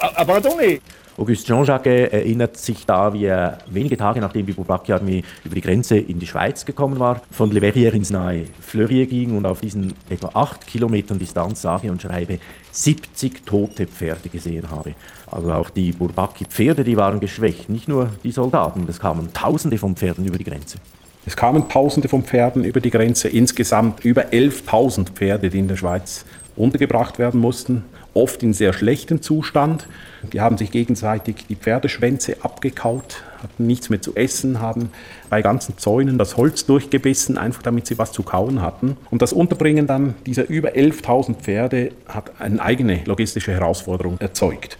abandonnés. 0.00 0.82
Auguste 1.18 1.48
Jean-Jacques 1.48 2.12
erinnert 2.12 2.56
sich 2.56 2.86
da, 2.86 3.12
wie 3.12 3.24
er 3.24 3.58
wenige 3.68 3.96
Tage 3.96 4.20
nachdem 4.20 4.46
die 4.46 4.52
Bourbaki-Armee 4.52 5.24
über 5.44 5.54
die 5.56 5.60
Grenze 5.60 5.98
in 5.98 6.20
die 6.20 6.28
Schweiz 6.28 6.64
gekommen 6.64 7.00
war, 7.00 7.22
von 7.32 7.50
Le 7.50 7.58
Verrières 7.58 7.92
ins 7.92 8.10
nahe 8.10 8.44
Fleurier 8.60 9.06
ging 9.06 9.36
und 9.36 9.44
auf 9.44 9.60
diesen 9.60 9.94
etwa 10.08 10.30
acht 10.34 10.64
Kilometern 10.64 11.18
Distanz 11.18 11.60
sage 11.60 11.90
und 11.90 12.00
schreibe 12.00 12.38
70 12.70 13.44
tote 13.44 13.88
Pferde 13.88 14.28
gesehen 14.28 14.70
habe. 14.70 14.94
Also 15.28 15.52
auch 15.52 15.70
die 15.70 15.90
Bourbaki-Pferde, 15.90 16.84
die 16.84 16.96
waren 16.96 17.18
geschwächt, 17.18 17.68
nicht 17.68 17.88
nur 17.88 18.10
die 18.22 18.30
Soldaten, 18.30 18.86
es 18.88 19.00
kamen 19.00 19.32
Tausende 19.32 19.76
von 19.76 19.96
Pferden 19.96 20.24
über 20.24 20.38
die 20.38 20.44
Grenze. 20.44 20.78
Es 21.26 21.36
kamen 21.36 21.68
Tausende 21.68 22.08
von 22.08 22.22
Pferden 22.22 22.62
über 22.62 22.80
die 22.80 22.90
Grenze, 22.90 23.28
insgesamt 23.28 24.04
über 24.04 24.26
11.000 24.26 25.10
Pferde, 25.14 25.50
die 25.50 25.58
in 25.58 25.66
der 25.66 25.76
Schweiz 25.76 26.24
untergebracht 26.54 27.18
werden 27.18 27.40
mussten, 27.40 27.84
oft 28.18 28.42
in 28.42 28.52
sehr 28.52 28.72
schlechtem 28.72 29.22
Zustand. 29.22 29.86
Die 30.32 30.40
haben 30.40 30.58
sich 30.58 30.70
gegenseitig 30.70 31.46
die 31.48 31.54
Pferdeschwänze 31.54 32.36
abgekaut, 32.42 33.22
hatten 33.42 33.66
nichts 33.66 33.88
mehr 33.88 34.02
zu 34.02 34.14
essen, 34.16 34.60
haben 34.60 34.90
bei 35.30 35.42
ganzen 35.42 35.78
Zäunen 35.78 36.18
das 36.18 36.36
Holz 36.36 36.66
durchgebissen, 36.66 37.38
einfach 37.38 37.62
damit 37.62 37.86
sie 37.86 37.98
was 37.98 38.12
zu 38.12 38.22
kauen 38.22 38.60
hatten. 38.60 38.96
Und 39.10 39.22
das 39.22 39.32
Unterbringen 39.32 39.86
dann 39.86 40.14
dieser 40.26 40.48
über 40.48 40.70
11.000 40.70 41.36
Pferde 41.36 41.92
hat 42.08 42.40
eine 42.40 42.60
eigene 42.60 43.00
logistische 43.04 43.52
Herausforderung 43.52 44.18
erzeugt. 44.18 44.78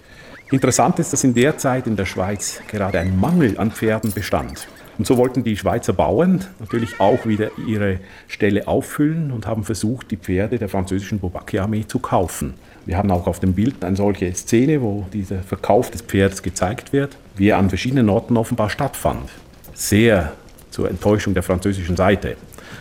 Interessant 0.51 0.99
ist, 0.99 1.13
dass 1.13 1.25
in 1.25 1.35
der 1.35 1.59
Zeit 1.59 1.87
in 1.87 1.97
der 1.97 2.07
Schweiz 2.07 2.61
gerade 2.69 2.99
ein 2.99 3.19
Mangel 3.21 3.59
an 3.59 3.71
Pferden 3.71 4.13
bestand. 4.13 4.67
Und 4.99 5.07
so 5.07 5.17
wollten 5.17 5.45
die 5.45 5.57
Schweizer 5.57 5.93
Bauern 5.93 6.45
natürlich 6.59 6.99
auch 6.99 7.25
wieder 7.25 7.51
ihre 7.67 8.01
Stelle 8.27 8.67
auffüllen 8.67 9.31
und 9.31 9.47
haben 9.47 9.63
versucht, 9.63 10.11
die 10.11 10.17
Pferde 10.17 10.59
der 10.59 10.69
französischen 10.69 11.21
Bourbaki-Armee 11.21 11.87
zu 11.87 12.01
kaufen. 12.01 12.55
Wir 12.89 12.97
haben 12.97 13.11
auch 13.11 13.27
auf 13.27 13.39
dem 13.39 13.53
Bild 13.53 13.85
eine 13.85 13.97
solche 13.97 14.35
Szene, 14.35 14.81
wo 14.81 15.05
dieser 15.13 15.41
Verkauf 15.41 15.91
des 15.91 16.01
Pferdes 16.01 16.43
gezeigt 16.43 16.95
wird, 16.95 17.19
wie 17.37 17.49
er 17.49 17.59
an 17.59 17.69
verschiedenen 17.69 18.09
Orten 18.09 18.35
offenbar 18.39 18.71
stattfand. 18.71 19.29
Sehr 19.75 20.33
zur 20.71 20.89
Enttäuschung 20.89 21.35
der 21.35 21.43
französischen 21.43 21.97
Seite. 21.97 22.39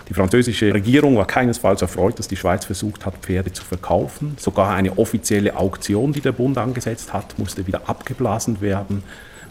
Die 0.07 0.13
französische 0.13 0.73
Regierung 0.73 1.17
war 1.17 1.27
keinesfalls 1.27 1.81
erfreut, 1.81 2.17
dass 2.19 2.29
die 2.29 2.37
Schweiz 2.37 2.63
versucht 2.63 3.05
hat, 3.05 3.17
Pferde 3.17 3.51
zu 3.51 3.65
verkaufen. 3.65 4.37
Sogar 4.39 4.73
eine 4.73 4.97
offizielle 4.97 5.57
Auktion, 5.57 6.13
die 6.13 6.21
der 6.21 6.31
Bund 6.31 6.57
angesetzt 6.57 7.11
hat, 7.11 7.37
musste 7.37 7.67
wieder 7.67 7.89
abgeblasen 7.89 8.61
werden 8.61 9.03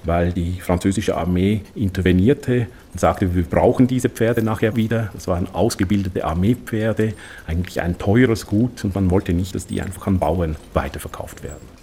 weil 0.07 0.33
die 0.33 0.61
französische 0.61 1.17
Armee 1.17 1.63
intervenierte 1.75 2.67
und 2.93 3.01
sagte, 3.01 3.35
wir 3.35 3.43
brauchen 3.43 3.87
diese 3.87 4.09
Pferde 4.09 4.43
nachher 4.43 4.77
wieder. 4.77 5.11
Das 5.13 5.29
waren 5.29 5.49
ausgebildete 5.53 6.25
Armeepferde, 6.25 7.15
eigentlich 7.47 7.81
ein 7.81 7.99
teures 7.99 8.47
Gut 8.47 8.85
und 8.85 8.95
man 8.95 9.11
wollte 9.11 9.33
nicht, 9.33 9.55
dass 9.55 9.67
die 9.67 9.81
einfach 9.81 10.07
an 10.07 10.19
Bauern 10.19 10.57
weiterverkauft 10.75 11.43
werden. 11.43 11.77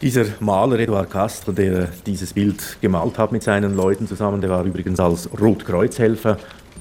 Dieser 0.00 0.24
Maler 0.40 0.78
Eduard 0.78 1.10
Castro, 1.10 1.52
der 1.52 1.88
dieses 2.04 2.34
Bild 2.34 2.76
gemalt 2.80 3.18
hat 3.18 3.32
mit 3.32 3.42
seinen 3.42 3.74
Leuten 3.74 4.06
zusammen, 4.06 4.40
der 4.40 4.50
war 4.50 4.64
übrigens 4.64 5.00
als 5.00 5.30
Rotkreuzhelfer 5.40 6.36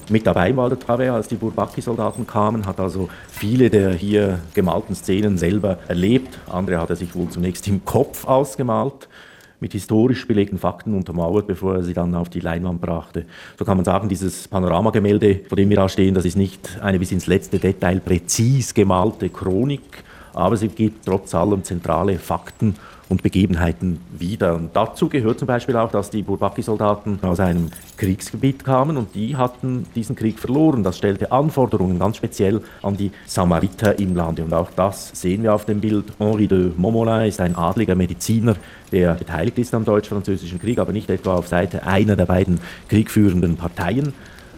mit 0.10 0.28
dabei 0.28 0.50
im 0.50 0.58
Val 0.58 0.70
de 0.70 1.10
als 1.10 1.28
die 1.28 1.36
Bourbaki-Soldaten 1.36 2.28
kamen, 2.28 2.66
hat 2.66 2.80
also 2.80 3.10
viele 3.30 3.70
der 3.70 3.94
hier 3.94 4.40
gemalten 4.54 4.96
Szenen 4.96 5.38
selber 5.38 5.78
erlebt. 5.88 6.40
Andere 6.52 6.80
hat 6.82 6.90
er 6.90 6.96
sich 6.96 7.16
wohl 7.16 7.30
zunächst 7.30 7.68
im 7.68 7.86
Kopf 7.86 8.26
ausgemalt 8.26 9.08
mit 9.64 9.72
historisch 9.72 10.28
belegten 10.28 10.60
Fakten 10.60 10.94
untermauert, 10.94 11.48
bevor 11.48 11.76
er 11.76 11.84
sie 11.84 11.94
dann 11.94 12.14
auf 12.16 12.28
die 12.28 12.42
Leinwand 12.42 12.82
brachte. 12.82 13.24
So 13.58 13.64
kann 13.64 13.78
man 13.78 13.86
sagen, 13.86 14.10
dieses 14.10 14.46
Panoramagemälde, 14.50 15.40
vor 15.48 15.56
dem 15.56 15.70
wir 15.70 15.78
da 15.78 15.88
stehen, 15.88 16.14
das 16.14 16.26
ist 16.26 16.36
nicht 16.36 16.82
eine 16.82 17.00
bis 17.00 17.14
ins 17.14 17.28
letzte 17.28 17.60
Detail 17.60 18.02
präzis 18.02 18.74
gemalte 18.74 19.30
Chronik, 19.30 20.04
aber 20.34 20.58
sie 20.58 20.68
gibt 20.68 21.06
trotz 21.06 21.34
allem 21.34 21.64
zentrale 21.64 22.20
Fakten 22.20 22.76
und 23.14 23.22
Begebenheiten 23.22 24.02
wieder. 24.18 24.56
Und 24.56 24.76
dazu 24.76 25.08
gehört 25.08 25.38
zum 25.38 25.48
Beispiel 25.48 25.78
auch, 25.78 25.92
dass 25.92 26.10
die 26.10 26.24
Bourbaki-Soldaten 26.24 27.20
aus 27.22 27.40
einem 27.40 27.70
Kriegsgebiet 27.98 28.66
kamen 28.66 28.98
und 28.98 29.14
die 29.14 29.36
hatten 29.36 29.86
diesen 29.94 30.16
Krieg 30.16 30.40
verloren. 30.40 30.84
Das 30.84 30.98
stellte 30.98 31.32
Anforderungen 31.32 32.00
ganz 32.00 32.18
speziell 32.18 32.62
an 32.82 32.98
die 32.98 33.12
Samariter 33.28 34.00
im 34.00 34.16
Lande. 34.16 34.44
Und 34.44 34.54
auch 34.54 34.72
das 34.76 35.12
sehen 35.14 35.44
wir 35.44 35.54
auf 35.54 35.66
dem 35.66 35.80
Bild. 35.80 36.06
Henri 36.18 36.48
de 36.48 36.72
Montmolin 36.76 37.28
ist 37.28 37.40
ein 37.40 37.56
adliger 37.56 37.94
Mediziner, 37.94 38.56
der 38.92 39.14
beteiligt 39.14 39.60
ist 39.60 39.76
am 39.76 39.86
Deutsch-Französischen 39.86 40.60
Krieg, 40.60 40.80
aber 40.80 40.92
nicht 40.92 41.10
etwa 41.12 41.36
auf 41.36 41.48
Seite 41.48 41.86
einer 41.86 42.16
der 42.16 42.26
beiden 42.26 42.60
kriegführenden 42.90 43.58
Parteien, 43.58 44.14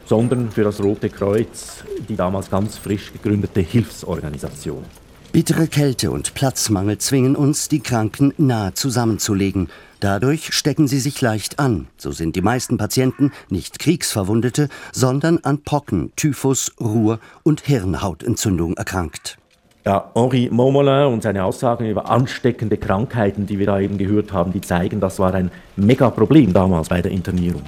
sondern 0.05 0.49
für 0.49 0.63
das 0.63 0.81
Rote 0.81 1.09
Kreuz, 1.09 1.83
die 2.07 2.15
damals 2.15 2.49
ganz 2.49 2.77
frisch 2.77 3.11
gegründete 3.11 3.59
Hilfsorganisation. 3.59 5.04
Bittere 5.35 5.67
Kälte 5.67 6.11
und 6.11 6.33
Platzmangel 6.33 6.97
zwingen 6.97 7.35
uns, 7.35 7.67
die 7.67 7.81
Kranken 7.81 8.33
nahe 8.37 8.73
zusammenzulegen. 8.73 9.67
Dadurch 9.99 10.53
stecken 10.53 10.87
sie 10.87 11.01
sich 11.01 11.19
leicht 11.19 11.59
an. 11.59 11.87
So 11.97 12.13
sind 12.13 12.37
die 12.37 12.41
meisten 12.41 12.77
Patienten 12.77 13.33
nicht 13.49 13.77
Kriegsverwundete, 13.79 14.69
sondern 14.93 15.39
an 15.39 15.61
Pocken, 15.61 16.13
Typhus, 16.15 16.71
Ruhr 16.79 17.19
und 17.43 17.59
Hirnhautentzündung 17.59 18.77
erkrankt. 18.77 19.37
Ja, 19.83 20.09
Henri 20.15 20.47
Momolin 20.49 21.11
und 21.11 21.23
seine 21.23 21.43
Aussagen 21.43 21.85
über 21.85 22.09
ansteckende 22.09 22.77
Krankheiten, 22.77 23.45
die 23.45 23.59
wir 23.59 23.65
da 23.65 23.81
eben 23.81 23.97
gehört 23.97 24.31
haben, 24.31 24.53
die 24.53 24.61
zeigen, 24.61 25.01
das 25.01 25.19
war 25.19 25.33
ein 25.33 25.51
Megaproblem 25.75 26.53
damals 26.53 26.87
bei 26.87 27.01
der 27.01 27.11
Internierung. 27.11 27.63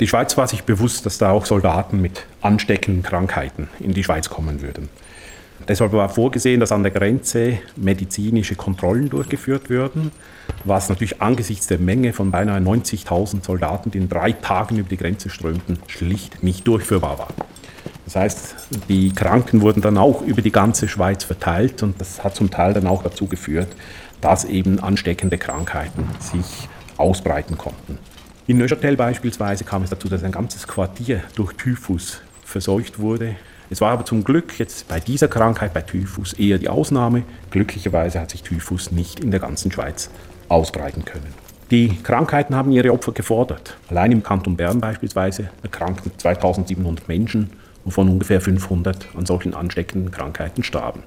Die 0.00 0.08
Schweiz 0.08 0.36
war 0.36 0.48
sich 0.48 0.64
bewusst, 0.64 1.06
dass 1.06 1.18
da 1.18 1.30
auch 1.30 1.46
Soldaten 1.46 2.00
mit 2.00 2.26
ansteckenden 2.40 3.04
Krankheiten 3.04 3.68
in 3.78 3.92
die 3.92 4.02
Schweiz 4.02 4.28
kommen 4.28 4.60
würden. 4.60 4.88
Deshalb 5.68 5.92
war 5.92 6.08
vorgesehen, 6.08 6.60
dass 6.60 6.72
an 6.72 6.82
der 6.82 6.92
Grenze 6.92 7.58
medizinische 7.76 8.56
Kontrollen 8.56 9.08
durchgeführt 9.08 9.70
würden, 9.70 10.10
was 10.64 10.88
natürlich 10.88 11.22
angesichts 11.22 11.66
der 11.66 11.78
Menge 11.78 12.12
von 12.12 12.30
beinahe 12.30 12.60
90.000 12.60 13.44
Soldaten, 13.44 13.90
die 13.90 13.98
in 13.98 14.08
drei 14.08 14.32
Tagen 14.32 14.78
über 14.78 14.88
die 14.88 14.96
Grenze 14.96 15.30
strömten, 15.30 15.78
schlicht 15.86 16.42
nicht 16.42 16.66
durchführbar 16.66 17.18
war. 17.18 17.28
Das 18.04 18.16
heißt, 18.16 18.54
die 18.88 19.12
Kranken 19.12 19.60
wurden 19.60 19.82
dann 19.82 19.96
auch 19.96 20.22
über 20.22 20.42
die 20.42 20.50
ganze 20.50 20.88
Schweiz 20.88 21.22
verteilt 21.22 21.82
und 21.84 22.00
das 22.00 22.24
hat 22.24 22.34
zum 22.34 22.50
Teil 22.50 22.74
dann 22.74 22.88
auch 22.88 23.04
dazu 23.04 23.26
geführt, 23.26 23.68
dass 24.20 24.44
eben 24.44 24.80
ansteckende 24.80 25.38
Krankheiten 25.38 26.08
sich 26.18 26.68
ausbreiten 26.96 27.56
konnten. 27.56 27.98
In 28.48 28.58
Neuchâtel 28.58 28.96
beispielsweise 28.96 29.62
kam 29.62 29.84
es 29.84 29.90
dazu, 29.90 30.08
dass 30.08 30.24
ein 30.24 30.32
ganzes 30.32 30.66
Quartier 30.66 31.22
durch 31.36 31.52
Typhus 31.52 32.20
verseucht 32.44 32.98
wurde. 32.98 33.36
Es 33.72 33.80
war 33.80 33.92
aber 33.92 34.04
zum 34.04 34.24
Glück 34.24 34.58
jetzt 34.58 34.88
bei 34.88 34.98
dieser 34.98 35.28
Krankheit, 35.28 35.72
bei 35.72 35.82
Typhus, 35.82 36.32
eher 36.32 36.58
die 36.58 36.68
Ausnahme. 36.68 37.22
Glücklicherweise 37.50 38.18
hat 38.18 38.32
sich 38.32 38.42
Typhus 38.42 38.90
nicht 38.90 39.20
in 39.20 39.30
der 39.30 39.38
ganzen 39.38 39.70
Schweiz 39.70 40.10
ausbreiten 40.48 41.04
können. 41.04 41.32
Die 41.70 41.96
Krankheiten 42.02 42.56
haben 42.56 42.72
ihre 42.72 42.92
Opfer 42.92 43.12
gefordert. 43.12 43.76
Allein 43.88 44.10
im 44.10 44.24
Kanton 44.24 44.56
Bern 44.56 44.80
beispielsweise 44.80 45.50
erkrankten 45.62 46.10
2700 46.16 47.06
Menschen, 47.06 47.50
wovon 47.84 48.08
ungefähr 48.08 48.40
500 48.40 49.06
an 49.16 49.24
solchen 49.24 49.54
ansteckenden 49.54 50.10
Krankheiten 50.10 50.64
starben. 50.64 51.04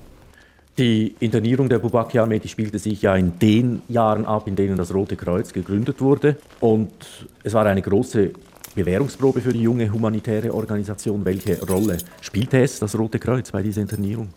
Die 0.78 1.16
Internierung 1.20 1.68
der 1.68 1.80
Bubaki-Armee 1.80 2.42
spielte 2.48 2.80
sich 2.80 3.02
ja 3.02 3.14
in 3.18 3.38
den 3.40 3.82
Jahren 3.90 4.26
ab, 4.26 4.48
in 4.48 4.56
denen 4.56 4.78
das 4.78 4.94
Rote 4.94 5.18
Kreuz 5.18 5.52
gegründet 5.52 6.00
wurde. 6.00 6.38
Und 6.62 6.94
es 7.44 7.54
war 7.54 7.66
eine 7.66 7.82
große 7.82 8.32
Bewährungsprobe 8.76 9.42
für 9.42 9.54
die 9.54 9.62
junge 9.62 9.92
humanitäre 9.92 10.54
Organisation. 10.54 11.24
Welche 11.26 11.64
Rolle 11.66 11.98
spielte 12.22 12.62
es, 12.62 12.80
das 12.80 12.98
Rote 12.98 13.20
Kreuz, 13.20 13.52
bei 13.52 13.62
dieser 13.62 13.82
Internierung? 13.82 14.30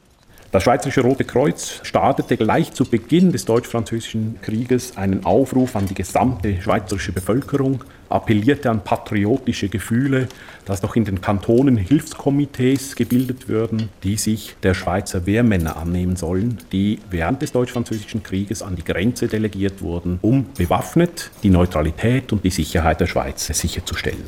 Das 0.52 0.62
Schweizerische 0.62 1.02
Rote 1.02 1.24
Kreuz 1.24 1.80
startete 1.82 2.36
gleich 2.36 2.72
zu 2.72 2.84
Beginn 2.84 3.32
des 3.32 3.44
Deutsch-Französischen 3.44 4.40
Krieges 4.42 4.96
einen 4.96 5.24
Aufruf 5.24 5.76
an 5.76 5.86
die 5.86 5.94
gesamte 5.94 6.60
schweizerische 6.62 7.12
Bevölkerung, 7.12 7.84
appellierte 8.08 8.70
an 8.70 8.84
patriotische 8.84 9.68
Gefühle, 9.68 10.28
dass 10.64 10.80
doch 10.80 10.96
in 10.96 11.04
den 11.04 11.20
Kantonen 11.20 11.76
Hilfskomitees 11.76 12.96
gebildet 12.96 13.48
würden, 13.48 13.88
die 14.02 14.16
sich 14.16 14.56
der 14.62 14.74
Schweizer 14.74 15.26
Wehrmänner 15.26 15.76
annehmen 15.76 16.16
sollen, 16.16 16.58
die 16.72 16.98
während 17.10 17.42
des 17.42 17.52
Deutsch-Französischen 17.52 18.22
Krieges 18.22 18.62
an 18.62 18.76
die 18.76 18.84
Grenze 18.84 19.28
delegiert 19.28 19.82
wurden, 19.82 20.18
um 20.22 20.46
bewaffnet 20.56 21.30
die 21.42 21.50
Neutralität 21.50 22.32
und 22.32 22.44
die 22.44 22.50
Sicherheit 22.50 23.00
der 23.00 23.06
Schweiz 23.06 23.46
sicherzustellen. 23.46 24.24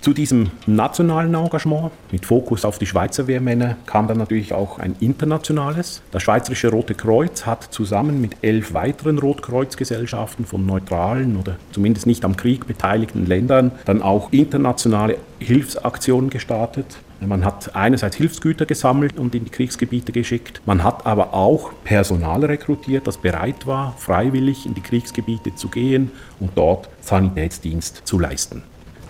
Zu 0.00 0.12
diesem 0.12 0.52
nationalen 0.66 1.34
Engagement 1.34 1.90
mit 2.12 2.24
Fokus 2.24 2.64
auf 2.64 2.78
die 2.78 2.86
Schweizer 2.86 3.26
Wehrmänner 3.26 3.76
kam 3.84 4.06
dann 4.06 4.18
natürlich 4.18 4.54
auch 4.54 4.78
ein 4.78 4.94
internationales. 5.00 6.02
Das 6.12 6.22
Schweizerische 6.22 6.70
Rote 6.70 6.94
Kreuz 6.94 7.46
hat 7.46 7.64
zusammen 7.64 8.20
mit 8.20 8.36
elf 8.40 8.74
weiteren 8.74 9.18
Rotkreuzgesellschaften 9.18 10.46
von 10.46 10.64
neutralen 10.64 11.36
oder 11.36 11.56
zumindest 11.72 12.06
nicht 12.06 12.24
am 12.24 12.36
Krieg 12.36 12.68
beteiligten 12.68 13.26
Ländern 13.26 13.72
dann 13.86 14.00
auch 14.00 14.30
internationale 14.30 15.16
Hilfsaktionen 15.40 16.30
gestartet. 16.30 16.98
Man 17.20 17.44
hat 17.44 17.74
einerseits 17.74 18.14
Hilfsgüter 18.14 18.66
gesammelt 18.66 19.18
und 19.18 19.34
in 19.34 19.44
die 19.44 19.50
Kriegsgebiete 19.50 20.12
geschickt. 20.12 20.62
Man 20.64 20.84
hat 20.84 21.06
aber 21.06 21.34
auch 21.34 21.72
Personal 21.82 22.44
rekrutiert, 22.44 23.08
das 23.08 23.16
bereit 23.16 23.66
war, 23.66 23.94
freiwillig 23.98 24.64
in 24.64 24.74
die 24.74 24.80
Kriegsgebiete 24.80 25.56
zu 25.56 25.68
gehen 25.68 26.12
und 26.38 26.52
dort 26.54 26.88
Sanitätsdienst 27.00 28.02
zu 28.04 28.20
leisten. 28.20 28.62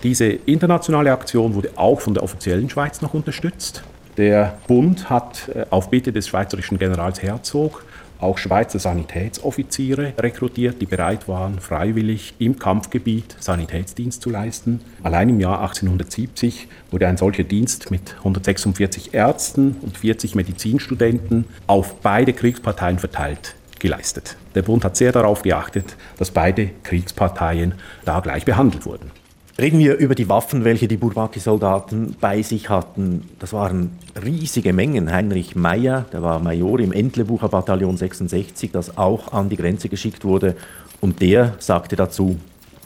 Diese 0.03 0.27
internationale 0.27 1.13
Aktion 1.13 1.55
wurde 1.55 1.71
auch 1.75 2.01
von 2.01 2.15
der 2.15 2.23
offiziellen 2.23 2.71
Schweiz 2.71 3.03
noch 3.03 3.15
unterstützt. 3.15 3.83
Der 4.17 4.59
Bund 4.67 5.11
hat 5.11 5.49
äh, 5.55 5.67
auf 5.71 5.91
Bitte 5.91 6.13
des 6.13 6.29
schweizerischen 6.29 6.79
Generals 6.79 7.23
Herzog 7.23 7.85
auch 8.21 8.39
Schweizer 8.39 8.79
Sanitätsoffiziere 8.79 10.13
rekrutiert, 10.19 10.81
die 10.81 10.87
bereit 10.87 11.29
waren, 11.29 11.61
freiwillig 11.61 12.35
im 12.39 12.59
Kampfgebiet 12.59 13.37
Sanitätsdienst 13.39 14.23
zu 14.23 14.31
leisten. 14.31 14.81
Allein 15.03 15.29
im 15.29 15.41
Jahr 15.41 15.61
1870 15.61 16.69
wurde 16.91 17.07
ein 17.07 17.17
solcher 17.17 17.45
Dienst 17.45 17.91
mit 17.91 18.17
146 18.19 19.15
Ärzten 19.15 19.77
und 19.83 19.99
40 19.99 20.35
Medizinstudenten 20.35 21.45
auf 21.67 21.97
beide 22.01 22.33
Kriegsparteien 22.33 22.99
verteilt 22.99 23.55
geleistet. 23.79 24.37
Der 24.57 24.63
Bund 24.63 24.85
hat 24.85 24.97
sehr 24.97 25.13
darauf 25.13 25.43
geachtet, 25.43 25.97
dass 26.19 26.33
beide 26.33 26.71
Kriegsparteien 26.83 27.75
da 28.05 28.19
gleich 28.19 28.45
behandelt 28.45 28.85
wurden. 28.87 29.13
Reden 29.61 29.81
wir 29.81 29.97
über 29.97 30.15
die 30.15 30.29
Waffen, 30.29 30.63
welche 30.63 30.87
die 30.87 30.97
Bourbaki-Soldaten 30.97 32.15
bei 32.21 32.43
sich 32.43 32.69
hatten. 32.69 33.29
Das 33.41 33.53
waren 33.53 33.91
riesige 34.25 34.73
Mengen. 34.73 35.11
Heinrich 35.11 35.57
Meyer, 35.57 36.05
der 36.13 36.23
war 36.23 36.39
Major 36.39 36.79
im 36.79 36.93
Entlebucher 36.93 37.49
Bataillon 37.49 37.97
66, 37.97 38.71
das 38.71 38.97
auch 38.97 39.33
an 39.33 39.49
die 39.49 39.57
Grenze 39.57 39.89
geschickt 39.89 40.25
wurde. 40.25 40.55
Und 41.01 41.21
der 41.21 41.55
sagte 41.59 41.97
dazu, 41.97 42.39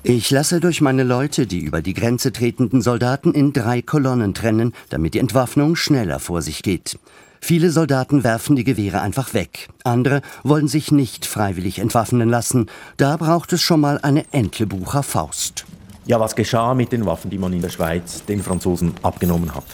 ich 0.02 0.30
lasse 0.30 0.60
durch 0.60 0.80
meine 0.80 1.04
Leute 1.04 1.46
die 1.46 1.60
über 1.60 1.82
die 1.82 1.92
Grenze 1.92 2.32
tretenden 2.32 2.80
Soldaten 2.80 3.34
in 3.34 3.52
drei 3.52 3.82
Kolonnen 3.82 4.32
trennen, 4.32 4.72
damit 4.88 5.12
die 5.12 5.18
Entwaffnung 5.18 5.76
schneller 5.76 6.20
vor 6.20 6.40
sich 6.40 6.62
geht. 6.62 6.98
Viele 7.38 7.70
Soldaten 7.70 8.24
werfen 8.24 8.56
die 8.56 8.64
Gewehre 8.64 9.02
einfach 9.02 9.34
weg. 9.34 9.68
Andere 9.84 10.22
wollen 10.42 10.68
sich 10.68 10.90
nicht 10.90 11.26
freiwillig 11.26 11.80
entwaffnen 11.80 12.30
lassen. 12.30 12.66
Da 12.96 13.18
braucht 13.18 13.52
es 13.52 13.60
schon 13.60 13.80
mal 13.80 13.98
eine 14.00 14.24
Entlebucher 14.32 15.02
Faust. 15.02 15.66
Ja, 16.04 16.18
was 16.18 16.34
geschah 16.34 16.74
mit 16.74 16.90
den 16.90 17.06
Waffen, 17.06 17.30
die 17.30 17.38
man 17.38 17.52
in 17.52 17.62
der 17.62 17.68
Schweiz 17.68 18.24
den 18.24 18.42
Franzosen 18.42 18.92
abgenommen 19.02 19.54
hat? 19.54 19.64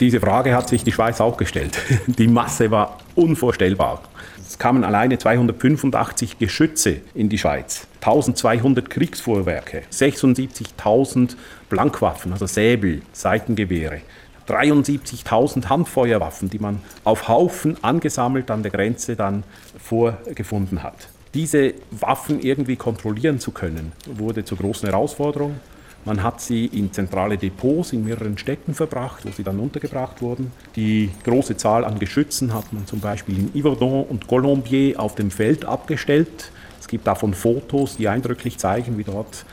Diese 0.00 0.18
Frage 0.18 0.54
hat 0.54 0.68
sich 0.68 0.82
die 0.82 0.90
Schweiz 0.90 1.20
auch 1.20 1.36
gestellt. 1.36 1.78
Die 2.06 2.26
Masse 2.26 2.70
war 2.70 2.98
unvorstellbar. 3.14 4.02
Es 4.44 4.58
kamen 4.58 4.82
alleine 4.82 5.18
285 5.18 6.38
Geschütze 6.38 7.00
in 7.14 7.28
die 7.28 7.38
Schweiz, 7.38 7.86
1200 8.00 8.90
Kriegsfuhrwerke, 8.90 9.82
76.000 9.92 11.36
Blankwaffen, 11.68 12.32
also 12.32 12.46
Säbel, 12.46 13.02
Seitengewehre, 13.12 14.00
73.000 14.48 15.68
Handfeuerwaffen, 15.68 16.48
die 16.48 16.58
man 16.58 16.80
auf 17.04 17.28
Haufen 17.28 17.76
angesammelt 17.84 18.50
an 18.50 18.62
der 18.62 18.72
Grenze 18.72 19.14
dann 19.16 19.44
vorgefunden 19.78 20.82
hat. 20.82 21.08
Diese 21.34 21.74
Waffen 21.90 22.40
irgendwie 22.40 22.76
kontrollieren 22.76 23.38
zu 23.38 23.50
können, 23.50 23.92
wurde 24.06 24.44
zur 24.44 24.58
großen 24.58 24.88
Herausforderung. 24.88 25.56
Man 26.04 26.22
hat 26.22 26.40
sie 26.40 26.66
in 26.66 26.92
zentrale 26.92 27.36
Depots 27.36 27.92
in 27.92 28.04
mehreren 28.04 28.38
Städten 28.38 28.72
verbracht, 28.72 29.26
wo 29.26 29.30
sie 29.30 29.42
dann 29.42 29.58
untergebracht 29.58 30.22
wurden. 30.22 30.52
Die 30.74 31.10
große 31.24 31.56
Zahl 31.56 31.84
an 31.84 31.98
Geschützen 31.98 32.54
hat 32.54 32.72
man 32.72 32.86
zum 32.86 33.00
Beispiel 33.00 33.36
in 33.38 33.60
Yverdon 33.60 34.04
und 34.04 34.26
Colombier 34.26 34.98
auf 34.98 35.16
dem 35.16 35.30
Feld 35.30 35.66
abgestellt. 35.66 36.50
Es 36.80 36.88
gibt 36.88 37.06
davon 37.06 37.34
Fotos, 37.34 37.96
die 37.96 38.08
eindrücklich 38.08 38.56
zeigen, 38.56 38.96
wie 38.96 39.04
dort 39.04 39.44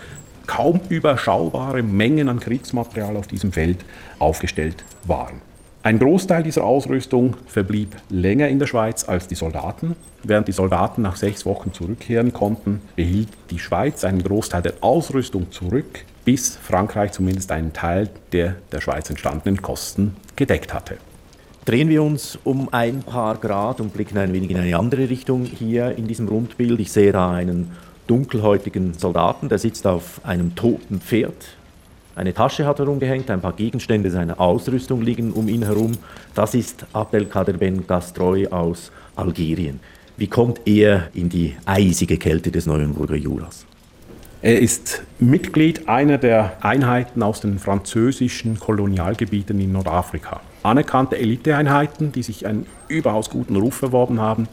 kaum 0.48 0.80
überschaubare 0.88 1.84
Mengen 1.84 2.30
an 2.30 2.40
Kriegsmaterial 2.40 3.18
auf 3.18 3.28
diesem 3.28 3.52
Feld 3.52 3.84
aufgestellt 4.20 4.86
waren. 5.04 5.42
Ein 5.86 6.00
Großteil 6.00 6.42
dieser 6.42 6.64
Ausrüstung 6.64 7.38
verblieb 7.46 7.96
länger 8.10 8.48
in 8.48 8.58
der 8.58 8.66
Schweiz 8.66 9.08
als 9.08 9.28
die 9.28 9.36
Soldaten. 9.36 9.96
Während 10.24 10.48
die 10.48 10.52
Soldaten 10.52 11.04
nach 11.04 11.16
sechs 11.16 11.46
Wochen 11.46 11.74
zurückkehren 11.74 12.34
konnten, 12.34 12.82
behielt 12.96 13.28
die 13.52 13.60
Schweiz 13.60 14.04
einen 14.04 14.24
Großteil 14.24 14.64
der 14.64 14.74
Ausrüstung 14.82 15.52
zurück, 15.52 16.06
bis 16.24 16.56
Frankreich 16.56 17.12
zumindest 17.12 17.52
einen 17.52 17.72
Teil 17.72 18.10
der 18.32 18.56
der 18.72 18.82
Schweiz 18.82 19.12
entstandenen 19.12 19.62
Kosten 19.62 20.16
gedeckt 20.36 20.74
hatte. 20.74 20.98
Drehen 21.66 21.90
wir 21.90 22.02
uns 22.02 22.40
um 22.44 22.74
ein 22.74 23.04
paar 23.04 23.38
Grad 23.38 23.80
und 23.80 23.94
blicken 23.94 24.18
ein 24.18 24.34
wenig 24.34 24.50
in 24.50 24.58
eine 24.58 24.80
andere 24.80 25.08
Richtung 25.08 25.46
hier 25.46 25.96
in 25.96 26.08
diesem 26.08 26.28
Rundbild. 26.28 26.80
Ich 26.80 26.92
sehe 26.92 27.12
da 27.12 27.32
einen 27.32 27.74
dunkelhäutigen 28.08 28.96
Soldaten, 28.96 29.50
der 29.50 29.60
sitzt 29.60 29.86
auf 29.86 30.20
einem 30.24 30.56
toten 30.56 31.00
Pferd 31.00 31.56
eine 32.16 32.34
Tasche 32.34 32.66
hat 32.66 32.80
er 32.80 32.88
umgehängt, 32.88 33.30
ein 33.30 33.42
paar 33.42 33.54
Gegenstände 33.54 34.10
seiner 34.10 34.40
Ausrüstung 34.40 35.02
liegen 35.02 35.34
um 35.34 35.50
ihn 35.50 35.64
herum. 35.64 35.92
Das 36.34 36.54
ist 36.54 36.86
Abdelkader 36.94 37.54
Ben 37.54 37.86
Gastroy 37.86 38.48
aus 38.48 38.92
Algerien. 39.18 39.82
Wie 40.16 40.28
kommt 40.28 40.62
er 40.66 41.10
in 41.14 41.28
die 41.28 41.58
eisige 41.66 42.18
Kälte 42.18 42.52
des 42.52 42.66
Neuenburger 42.68 43.18
Juras? 43.18 43.66
Er 44.42 44.62
ist 44.62 45.04
Mitglied 45.20 45.90
einer 45.90 46.18
der 46.18 46.64
Einheiten 46.64 47.22
aus 47.22 47.42
den 47.42 47.60
französischen 47.60 48.60
Kolonialgebieten 48.60 49.60
in 49.60 49.74
Nordafrika. 49.74 50.40
Anerkannte 50.64 51.18
Eliteeinheiten, 51.18 52.14
die 52.14 52.24
sich 52.24 52.46
einen 52.46 52.66
überaus 52.88 53.30
guten 53.30 53.58
Ruf 53.58 53.82
erworben 53.82 54.22
haben, 54.22 54.48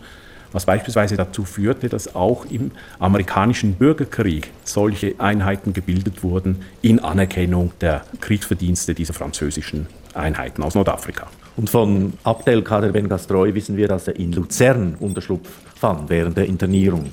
was 0.52 0.66
beispielsweise 0.66 1.16
dazu 1.16 1.44
führte, 1.44 1.88
dass 1.88 2.14
auch 2.14 2.44
im 2.46 2.70
amerikanischen 2.98 3.74
Bürgerkrieg 3.74 4.50
solche 4.64 5.14
Einheiten 5.18 5.72
gebildet 5.72 6.22
wurden 6.22 6.62
in 6.82 7.00
Anerkennung 7.00 7.72
der 7.80 8.04
Kriegsverdienste 8.20 8.94
dieser 8.94 9.14
französischen 9.14 9.86
Einheiten 10.14 10.62
aus 10.62 10.74
Nordafrika. 10.74 11.26
Und 11.56 11.68
von 11.68 12.14
Abdelkader 12.24 12.90
Ben 12.90 13.08
Gastroy 13.08 13.54
wissen 13.54 13.76
wir, 13.76 13.88
dass 13.88 14.08
er 14.08 14.16
in 14.16 14.32
Luzern 14.32 14.96
Unterschlupf 15.00 15.48
fand 15.74 16.08
während 16.08 16.36
der 16.36 16.46
Internierung. 16.46 17.10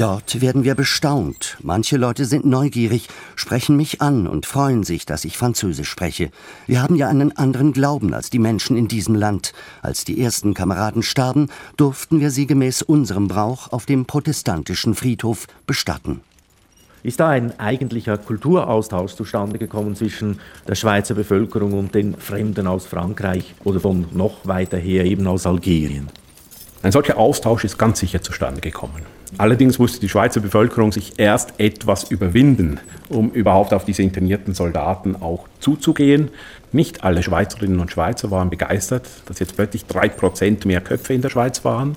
Dort 0.00 0.40
werden 0.40 0.64
wir 0.64 0.74
bestaunt. 0.74 1.58
Manche 1.62 1.98
Leute 1.98 2.24
sind 2.24 2.46
neugierig, 2.46 3.08
sprechen 3.36 3.76
mich 3.76 4.00
an 4.00 4.26
und 4.26 4.46
freuen 4.46 4.82
sich, 4.82 5.04
dass 5.04 5.26
ich 5.26 5.36
Französisch 5.36 5.90
spreche. 5.90 6.30
Wir 6.66 6.82
haben 6.82 6.96
ja 6.96 7.08
einen 7.08 7.36
anderen 7.36 7.74
Glauben 7.74 8.14
als 8.14 8.30
die 8.30 8.38
Menschen 8.38 8.78
in 8.78 8.88
diesem 8.88 9.14
Land. 9.14 9.52
Als 9.82 10.06
die 10.06 10.18
ersten 10.18 10.54
Kameraden 10.54 11.02
starben, 11.02 11.48
durften 11.76 12.18
wir 12.18 12.30
sie 12.30 12.46
gemäß 12.46 12.80
unserem 12.80 13.28
Brauch 13.28 13.72
auf 13.72 13.84
dem 13.84 14.06
protestantischen 14.06 14.94
Friedhof 14.94 15.46
bestatten. 15.66 16.22
Ist 17.02 17.20
da 17.20 17.28
ein 17.28 17.60
eigentlicher 17.60 18.16
Kulturaustausch 18.16 19.12
zustande 19.12 19.58
gekommen 19.58 19.96
zwischen 19.96 20.40
der 20.66 20.76
Schweizer 20.76 21.14
Bevölkerung 21.14 21.74
und 21.74 21.94
den 21.94 22.16
Fremden 22.16 22.66
aus 22.66 22.86
Frankreich 22.86 23.54
oder 23.64 23.80
von 23.80 24.06
noch 24.12 24.46
weiter 24.46 24.78
her 24.78 25.04
eben 25.04 25.26
aus 25.26 25.44
Algerien? 25.44 26.08
Ein 26.82 26.92
solcher 26.92 27.18
Austausch 27.18 27.64
ist 27.64 27.76
ganz 27.76 27.98
sicher 27.98 28.22
zustande 28.22 28.62
gekommen. 28.62 29.19
Allerdings 29.38 29.78
musste 29.78 30.00
die 30.00 30.08
Schweizer 30.08 30.40
Bevölkerung 30.40 30.92
sich 30.92 31.14
erst 31.18 31.54
etwas 31.58 32.10
überwinden, 32.10 32.80
um 33.08 33.30
überhaupt 33.30 33.72
auf 33.72 33.84
diese 33.84 34.02
internierten 34.02 34.54
Soldaten 34.54 35.16
auch 35.16 35.46
zuzugehen. 35.60 36.30
Nicht 36.72 37.04
alle 37.04 37.22
Schweizerinnen 37.22 37.80
und 37.80 37.90
Schweizer 37.90 38.30
waren 38.30 38.50
begeistert, 38.50 39.06
dass 39.26 39.38
jetzt 39.38 39.56
plötzlich 39.56 39.86
drei 39.86 40.08
Prozent 40.08 40.66
mehr 40.66 40.80
Köpfe 40.80 41.14
in 41.14 41.22
der 41.22 41.30
Schweiz 41.30 41.64
waren. 41.64 41.96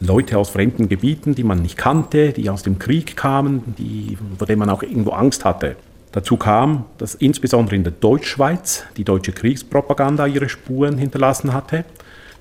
Leute 0.00 0.36
aus 0.36 0.50
fremden 0.50 0.88
Gebieten, 0.88 1.34
die 1.34 1.44
man 1.44 1.62
nicht 1.62 1.78
kannte, 1.78 2.32
die 2.32 2.50
aus 2.50 2.62
dem 2.62 2.78
Krieg 2.78 3.16
kamen, 3.16 3.74
die, 3.78 4.18
vor 4.36 4.46
denen 4.46 4.58
man 4.58 4.70
auch 4.70 4.82
irgendwo 4.82 5.12
Angst 5.12 5.44
hatte. 5.44 5.76
Dazu 6.12 6.36
kam, 6.36 6.84
dass 6.98 7.14
insbesondere 7.14 7.76
in 7.76 7.84
der 7.84 7.92
Deutschschweiz 7.92 8.84
die 8.96 9.04
deutsche 9.04 9.32
Kriegspropaganda 9.32 10.26
ihre 10.26 10.48
Spuren 10.48 10.98
hinterlassen 10.98 11.52
hatte. 11.52 11.84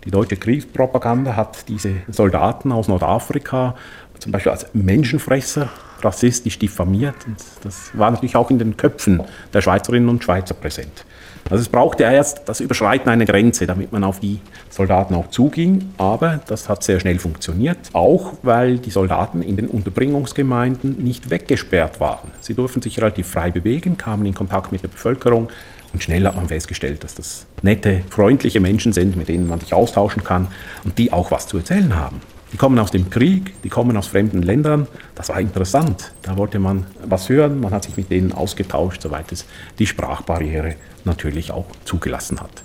Die 0.05 0.11
deutsche 0.11 0.37
Kriegspropaganda 0.37 1.35
hat 1.35 1.67
diese 1.67 1.95
Soldaten 2.09 2.71
aus 2.71 2.87
Nordafrika 2.87 3.75
zum 4.19 4.31
Beispiel 4.31 4.51
als 4.51 4.67
Menschenfresser 4.73 5.69
rassistisch 6.01 6.59
diffamiert. 6.59 7.15
Und 7.25 7.37
das 7.63 7.91
war 7.93 8.11
natürlich 8.11 8.35
auch 8.35 8.49
in 8.49 8.59
den 8.59 8.77
Köpfen 8.77 9.23
der 9.53 9.61
Schweizerinnen 9.61 10.09
und 10.09 10.23
Schweizer 10.23 10.53
präsent. 10.53 11.05
Also 11.49 11.61
es 11.61 11.69
brauchte 11.69 12.03
erst 12.03 12.49
das 12.49 12.59
Überschreiten 12.59 13.07
einer 13.07 13.25
Grenze, 13.25 13.67
damit 13.67 13.91
man 13.91 14.03
auf 14.03 14.19
die 14.19 14.39
Soldaten 14.71 15.13
auch 15.13 15.29
zuging. 15.29 15.91
Aber 15.97 16.39
das 16.47 16.69
hat 16.69 16.83
sehr 16.83 16.99
schnell 16.99 17.19
funktioniert, 17.19 17.77
auch 17.93 18.33
weil 18.41 18.79
die 18.79 18.89
Soldaten 18.89 19.43
in 19.43 19.55
den 19.55 19.67
Unterbringungsgemeinden 19.67 21.03
nicht 21.03 21.29
weggesperrt 21.29 21.99
waren. 21.99 22.31
Sie 22.41 22.55
durften 22.55 22.81
sich 22.81 22.99
relativ 22.99 23.27
frei 23.27 23.51
bewegen, 23.51 23.95
kamen 23.95 24.25
in 24.25 24.33
Kontakt 24.33 24.71
mit 24.71 24.81
der 24.81 24.87
Bevölkerung. 24.87 25.49
Und 25.93 26.01
schnell 26.01 26.25
hat 26.25 26.35
man 26.35 26.47
festgestellt, 26.47 27.03
dass 27.03 27.13
das 27.13 27.45
nette, 27.61 28.01
freundliche 28.09 28.59
Menschen 28.59 28.91
sind, 28.91 29.15
mit 29.15 29.27
denen 29.27 29.47
man 29.47 29.59
sich 29.59 29.73
austauschen 29.73 30.23
kann 30.23 30.47
und 30.83 30.97
die 30.97 31.13
auch 31.13 31.29
was 31.29 31.47
zu 31.47 31.57
erzählen 31.57 31.95
haben. 31.95 32.21
Die 32.55 32.57
kommen 32.57 32.79
aus 32.79 32.89
dem 32.89 33.09
Krieg, 33.09 33.61
die 33.63 33.69
kommen 33.69 33.97
aus 33.97 34.07
fremden 34.07 34.41
Ländern. 34.41 34.87
Das 35.13 35.27
war 35.27 35.41
interessant. 35.41 36.13
Da 36.21 36.37
wollte 36.37 36.57
man 36.57 36.85
was 37.05 37.27
hören, 37.27 37.59
man 37.59 37.73
hat 37.73 37.83
sich 37.83 37.97
mit 37.97 38.09
denen 38.09 38.31
ausgetauscht, 38.31 39.01
soweit 39.01 39.29
es 39.33 39.45
die 39.77 39.85
Sprachbarriere 39.85 40.75
natürlich 41.03 41.51
auch 41.51 41.65
zugelassen 41.83 42.39
hat. 42.39 42.63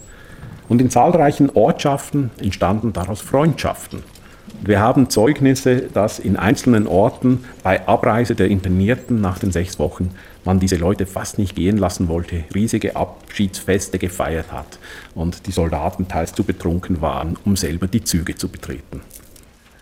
Und 0.69 0.81
in 0.81 0.91
zahlreichen 0.91 1.51
Ortschaften 1.51 2.31
entstanden 2.41 2.93
daraus 2.93 3.21
Freundschaften. 3.21 4.05
Wir 4.63 4.79
haben 4.79 5.11
Zeugnisse, 5.11 5.89
dass 5.93 6.21
in 6.21 6.37
einzelnen 6.37 6.87
Orten 6.87 7.45
bei 7.65 7.85
Abreise 7.89 8.37
der 8.37 8.47
Internierten 8.47 9.21
nach 9.21 9.41
den 9.41 9.51
sechs 9.51 9.81
Wochen 9.81 10.11
man 10.45 10.61
diese 10.61 10.77
Leute 10.77 11.05
fast 11.05 11.37
nicht 11.37 11.57
gehen 11.57 11.79
lassen 11.79 12.07
wollte, 12.07 12.45
riesige 12.55 12.95
Abschiedsfeste 12.95 13.99
gefeiert 13.99 14.53
hat 14.53 14.79
und 15.17 15.49
die 15.49 15.53
Soldaten 15.53 16.07
teils 16.07 16.33
zu 16.33 16.45
betrunken 16.45 17.01
waren, 17.01 17.37
um 17.45 17.57
selber 17.57 17.89
die 17.89 18.05
Züge 18.05 18.37
zu 18.37 18.49
betreten. 18.49 19.01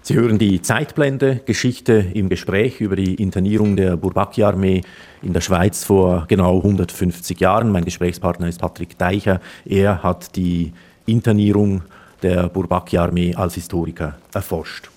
Sie 0.02 0.14
hören 0.14 0.38
die 0.38 0.62
Zeitblende, 0.62 1.40
Geschichte 1.44 2.06
im 2.14 2.28
Gespräch 2.28 2.80
über 2.80 2.96
die 2.96 3.16
Internierung 3.16 3.76
der 3.76 3.96
Bourbaki-Armee 3.96 4.82
in 5.22 5.32
der 5.32 5.40
Schweiz 5.40 5.84
vor 5.84 6.24
genau 6.28 6.58
150 6.58 7.38
Jahren. 7.40 7.70
Mein 7.70 7.84
Gesprächspartner 7.84 8.48
ist 8.48 8.60
Patrick 8.60 8.96
Deicher. 8.96 9.40
Er 9.64 10.02
hat 10.02 10.34
die 10.36 10.72
Internierung 11.04 11.82
der 12.22 12.48
Bourbaki-Armee 12.48 13.34
als 13.34 13.54
Historiker 13.54 14.16
erforscht. 14.32 14.88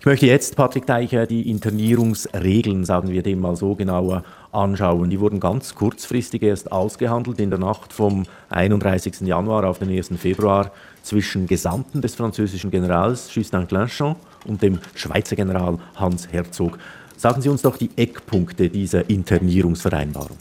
Ich 0.00 0.06
möchte 0.06 0.26
jetzt, 0.26 0.54
Patrick 0.54 0.86
Deicher, 0.86 1.26
die 1.26 1.50
Internierungsregeln, 1.50 2.84
sagen 2.84 3.10
wir 3.10 3.24
dem 3.24 3.40
mal 3.40 3.56
so, 3.56 3.74
genauer 3.74 4.22
anschauen. 4.52 5.10
Die 5.10 5.18
wurden 5.18 5.40
ganz 5.40 5.74
kurzfristig 5.74 6.44
erst 6.44 6.70
ausgehandelt 6.70 7.40
in 7.40 7.50
der 7.50 7.58
Nacht 7.58 7.92
vom 7.92 8.22
31. 8.50 9.22
Januar 9.22 9.64
auf 9.64 9.80
den 9.80 9.90
1. 9.90 10.10
Februar 10.16 10.70
zwischen 11.02 11.48
Gesandten 11.48 12.02
des 12.02 12.14
französischen 12.14 12.70
Generals 12.70 13.34
Justin 13.34 13.66
Clinchon 13.66 14.14
und 14.46 14.62
dem 14.62 14.78
Schweizer 14.94 15.36
General 15.36 15.78
Hans 15.94 16.28
Herzog. 16.32 16.78
Sagen 17.16 17.42
Sie 17.42 17.48
uns 17.48 17.62
doch 17.62 17.76
die 17.76 17.90
Eckpunkte 17.96 18.68
dieser 18.68 19.08
Internierungsvereinbarung. 19.08 20.36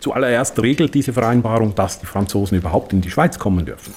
Zuallererst 0.00 0.60
regelt 0.60 0.94
diese 0.94 1.12
Vereinbarung, 1.12 1.76
dass 1.76 2.00
die 2.00 2.06
Franzosen 2.06 2.58
überhaupt 2.58 2.92
in 2.92 3.00
die 3.00 3.10
Schweiz 3.10 3.38
kommen 3.38 3.64
dürfen. 3.64 3.94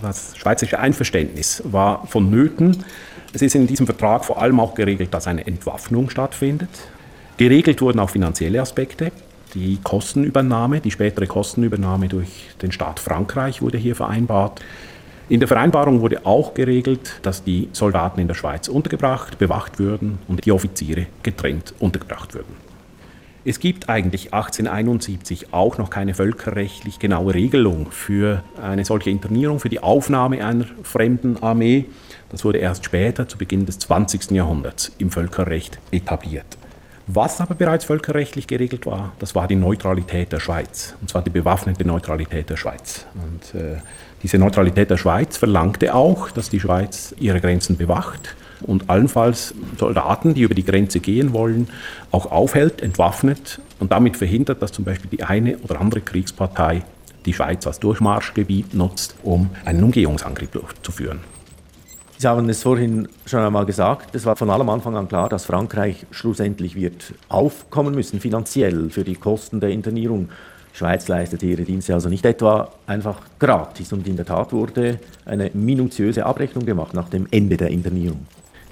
Das 0.00 0.34
schweizerische 0.36 0.78
Einverständnis 0.78 1.62
war 1.66 2.06
vonnöten. 2.06 2.82
Es 3.34 3.42
ist 3.42 3.54
in 3.54 3.66
diesem 3.66 3.84
Vertrag 3.84 4.24
vor 4.24 4.40
allem 4.40 4.60
auch 4.60 4.74
geregelt, 4.74 5.12
dass 5.12 5.26
eine 5.26 5.46
Entwaffnung 5.46 6.08
stattfindet. 6.08 6.70
Geregelt 7.36 7.82
wurden 7.82 7.98
auch 7.98 8.08
finanzielle 8.08 8.62
Aspekte. 8.62 9.12
Die 9.52 9.78
Kostenübernahme, 9.82 10.80
die 10.80 10.90
spätere 10.90 11.26
Kostenübernahme 11.26 12.08
durch 12.08 12.48
den 12.62 12.72
Staat 12.72 12.98
Frankreich 12.98 13.60
wurde 13.60 13.76
hier 13.76 13.94
vereinbart. 13.94 14.62
In 15.32 15.40
der 15.40 15.48
Vereinbarung 15.48 16.02
wurde 16.02 16.26
auch 16.26 16.52
geregelt, 16.52 17.18
dass 17.22 17.42
die 17.42 17.70
Soldaten 17.72 18.20
in 18.20 18.28
der 18.28 18.34
Schweiz 18.34 18.68
untergebracht, 18.68 19.38
bewacht 19.38 19.78
würden 19.78 20.18
und 20.28 20.44
die 20.44 20.52
Offiziere 20.52 21.06
getrennt 21.22 21.72
untergebracht 21.78 22.34
würden. 22.34 22.54
Es 23.42 23.58
gibt 23.58 23.88
eigentlich 23.88 24.34
1871 24.34 25.54
auch 25.54 25.78
noch 25.78 25.88
keine 25.88 26.12
völkerrechtlich 26.12 26.98
genaue 26.98 27.32
Regelung 27.32 27.90
für 27.90 28.44
eine 28.60 28.84
solche 28.84 29.08
Internierung, 29.08 29.58
für 29.58 29.70
die 29.70 29.82
Aufnahme 29.82 30.44
einer 30.44 30.66
fremden 30.82 31.42
Armee. 31.42 31.86
Das 32.28 32.44
wurde 32.44 32.58
erst 32.58 32.84
später, 32.84 33.26
zu 33.26 33.38
Beginn 33.38 33.64
des 33.64 33.78
20. 33.78 34.32
Jahrhunderts, 34.32 34.92
im 34.98 35.10
Völkerrecht 35.10 35.78
etabliert. 35.92 36.58
Was 37.06 37.40
aber 37.40 37.54
bereits 37.54 37.86
völkerrechtlich 37.86 38.46
geregelt 38.46 38.86
war, 38.86 39.12
das 39.18 39.34
war 39.34 39.48
die 39.48 39.56
Neutralität 39.56 40.30
der 40.30 40.40
Schweiz, 40.40 40.94
und 41.00 41.10
zwar 41.10 41.22
die 41.22 41.30
bewaffnete 41.30 41.84
Neutralität 41.84 42.48
der 42.48 42.56
Schweiz. 42.56 43.06
Und 43.14 43.58
äh, 43.60 43.78
diese 44.22 44.38
Neutralität 44.38 44.90
der 44.90 44.96
Schweiz 44.96 45.36
verlangte 45.36 45.94
auch, 45.94 46.30
dass 46.30 46.48
die 46.48 46.60
Schweiz 46.60 47.14
ihre 47.18 47.40
Grenzen 47.40 47.76
bewacht 47.76 48.36
und 48.62 48.88
allenfalls 48.88 49.54
Soldaten, 49.78 50.34
die 50.34 50.42
über 50.42 50.54
die 50.54 50.64
Grenze 50.64 51.00
gehen 51.00 51.32
wollen, 51.32 51.68
auch 52.10 52.30
aufhält, 52.30 52.80
entwaffnet 52.80 53.60
und 53.80 53.92
damit 53.92 54.16
verhindert, 54.16 54.62
dass 54.62 54.72
zum 54.72 54.84
Beispiel 54.84 55.10
die 55.10 55.24
eine 55.24 55.58
oder 55.58 55.80
andere 55.80 56.00
Kriegspartei 56.00 56.82
die 57.24 57.32
Schweiz 57.32 57.66
als 57.66 57.80
Durchmarschgebiet 57.80 58.74
nutzt, 58.74 59.16
um 59.22 59.50
einen 59.64 59.82
Umgehungsangriff 59.82 60.50
durchzuführen. 60.50 61.20
Sie 62.18 62.28
haben 62.28 62.48
es 62.48 62.62
vorhin 62.62 63.08
schon 63.26 63.40
einmal 63.40 63.66
gesagt, 63.66 64.14
es 64.14 64.24
war 64.26 64.36
von 64.36 64.48
allem 64.48 64.68
Anfang 64.68 64.96
an 64.96 65.08
klar, 65.08 65.28
dass 65.28 65.44
Frankreich 65.44 66.06
schlussendlich 66.12 66.76
wird 66.76 67.14
aufkommen 67.28 67.96
müssen, 67.96 68.20
finanziell 68.20 68.90
für 68.90 69.02
die 69.02 69.16
Kosten 69.16 69.58
der 69.58 69.70
Internierung. 69.70 70.28
Schweiz 70.72 71.06
leistete 71.08 71.46
ihre 71.46 71.62
Dienste 71.62 71.94
also 71.94 72.08
nicht 72.08 72.24
etwa 72.24 72.72
einfach 72.86 73.20
gratis 73.38 73.92
und 73.92 74.06
in 74.08 74.16
der 74.16 74.26
Tat 74.26 74.52
wurde 74.52 74.98
eine 75.24 75.50
minutiöse 75.52 76.24
Abrechnung 76.24 76.64
gemacht 76.64 76.94
nach 76.94 77.08
dem 77.08 77.26
Ende 77.30 77.56
der 77.56 77.68
Internierung. 77.68 78.26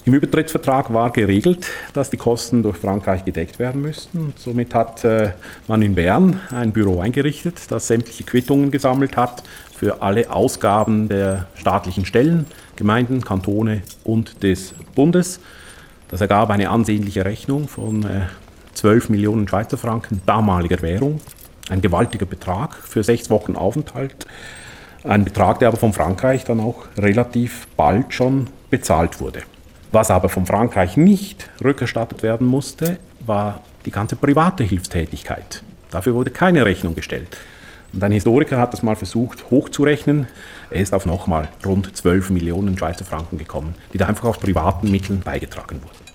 Im 0.07 0.15
Übertrittsvertrag 0.15 0.95
war 0.95 1.11
geregelt, 1.11 1.67
dass 1.93 2.09
die 2.09 2.17
Kosten 2.17 2.63
durch 2.63 2.79
Frankreich 2.79 3.25
gedeckt 3.27 3.59
werden 3.59 3.83
müssten. 3.83 4.33
somit 4.37 4.75
hat 4.75 5.05
äh, 5.05 5.33
man 5.69 5.83
in 5.83 5.95
Bern 5.95 6.41
ein 6.51 6.73
Büro 6.73 7.01
eingerichtet, 7.01 7.71
das 7.71 7.87
sämtliche 7.87 8.25
Quittungen 8.25 8.71
gesammelt 8.71 9.19
hat 9.19 9.43
für 9.77 10.01
alle 10.01 10.31
Ausgaben 10.31 11.09
der 11.09 11.49
staatlichen 11.55 12.07
Stellen, 12.07 12.47
Gemeinden, 12.77 13.23
Kantone 13.23 13.83
und 14.03 14.43
des 14.43 14.75
Bundes. 14.95 15.39
Das 16.09 16.23
ergab 16.23 16.49
eine 16.49 16.71
ansehnliche 16.71 17.27
Rechnung 17.27 17.69
von 17.69 18.03
äh, 18.05 18.23
12 18.73 19.11
Millionen 19.11 19.47
Schweizer 19.47 19.77
Franken 19.77 20.23
damaliger 20.25 20.81
Währung. 20.81 21.21
Ein 21.71 21.81
gewaltiger 21.81 22.27
Betrag 22.27 22.75
für 22.75 23.05
sechs 23.05 23.31
Wochen 23.31 23.55
Aufenthalt. 23.55 24.27
Ein 25.05 25.25
Betrag, 25.25 25.61
der 25.61 25.69
aber 25.69 25.77
von 25.77 25.93
Frankreich 25.93 26.45
dann 26.45 26.61
auch 26.61 26.85
relativ 26.99 27.69
bald 27.77 28.13
schon 28.13 28.49
bezahlt 28.71 29.21
wurde. 29.21 29.43
Was 29.93 30.11
aber 30.11 30.29
von 30.29 30.47
Frankreich 30.47 30.97
nicht 30.97 31.49
rückerstattet 31.65 32.23
werden 32.23 32.47
musste, 32.47 32.99
war 33.25 33.61
die 33.87 33.93
ganze 33.93 34.17
private 34.17 34.65
Hilfstätigkeit. 34.65 35.63
Dafür 35.91 36.15
wurde 36.15 36.31
keine 36.31 36.67
Rechnung 36.67 36.95
gestellt. 36.95 37.37
Und 37.93 38.03
ein 38.03 38.13
Historiker 38.13 38.59
hat 38.59 38.73
das 38.73 38.83
mal 38.83 38.97
versucht 38.97 39.51
hochzurechnen. 39.51 40.27
Er 40.71 40.81
ist 40.81 40.93
auf 40.93 41.07
nochmal 41.07 41.49
rund 41.65 41.97
12 41.97 42.31
Millionen 42.31 42.77
Schweizer 42.77 43.05
Franken 43.05 43.39
gekommen, 43.39 43.75
die 43.93 43.99
da 43.99 44.07
einfach 44.07 44.25
aus 44.25 44.39
privaten 44.39 44.91
Mitteln 44.91 45.21
beigetragen 45.21 45.81
wurden. 45.83 46.10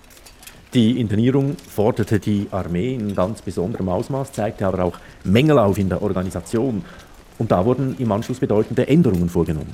Die 0.75 0.99
Internierung 0.99 1.55
forderte 1.69 2.19
die 2.19 2.47
Armee 2.51 2.95
in 2.95 3.15
ganz 3.15 3.41
besonderem 3.41 3.87
Ausmaß, 3.87 4.33
zeigte 4.33 4.67
aber 4.67 4.83
auch 4.83 4.99
Mängel 5.23 5.57
auf 5.57 5.77
in 5.77 5.87
der 5.87 6.01
Organisation. 6.01 6.83
Und 7.37 7.49
da 7.49 7.63
wurden 7.63 7.95
im 7.97 8.11
Anschluss 8.11 8.41
bedeutende 8.41 8.85
Änderungen 8.85 9.29
vorgenommen. 9.29 9.73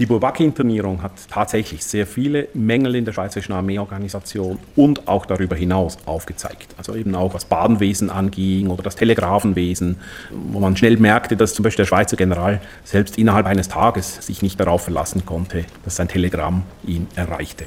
Die 0.00 0.06
Bourbaki-Internierung 0.06 1.04
hat 1.04 1.12
tatsächlich 1.30 1.84
sehr 1.84 2.04
viele 2.04 2.48
Mängel 2.52 2.96
in 2.96 3.04
der 3.04 3.12
schweizerischen 3.12 3.54
Armeeorganisation 3.54 4.58
und 4.74 5.06
auch 5.06 5.24
darüber 5.24 5.54
hinaus 5.54 5.98
aufgezeigt. 6.04 6.74
Also 6.76 6.96
eben 6.96 7.14
auch 7.14 7.34
was 7.34 7.44
Badenwesen 7.44 8.10
anging 8.10 8.70
oder 8.70 8.82
das 8.82 8.96
Telegrafenwesen, 8.96 9.98
wo 10.32 10.58
man 10.58 10.76
schnell 10.76 10.96
merkte, 10.96 11.36
dass 11.36 11.54
zum 11.54 11.62
Beispiel 11.62 11.84
der 11.84 11.88
Schweizer 11.90 12.16
General 12.16 12.60
selbst 12.82 13.18
innerhalb 13.18 13.46
eines 13.46 13.68
Tages 13.68 14.16
sich 14.26 14.42
nicht 14.42 14.58
darauf 14.58 14.82
verlassen 14.82 15.24
konnte, 15.24 15.64
dass 15.84 15.94
sein 15.94 16.08
Telegramm 16.08 16.64
ihn 16.84 17.06
erreichte. 17.14 17.66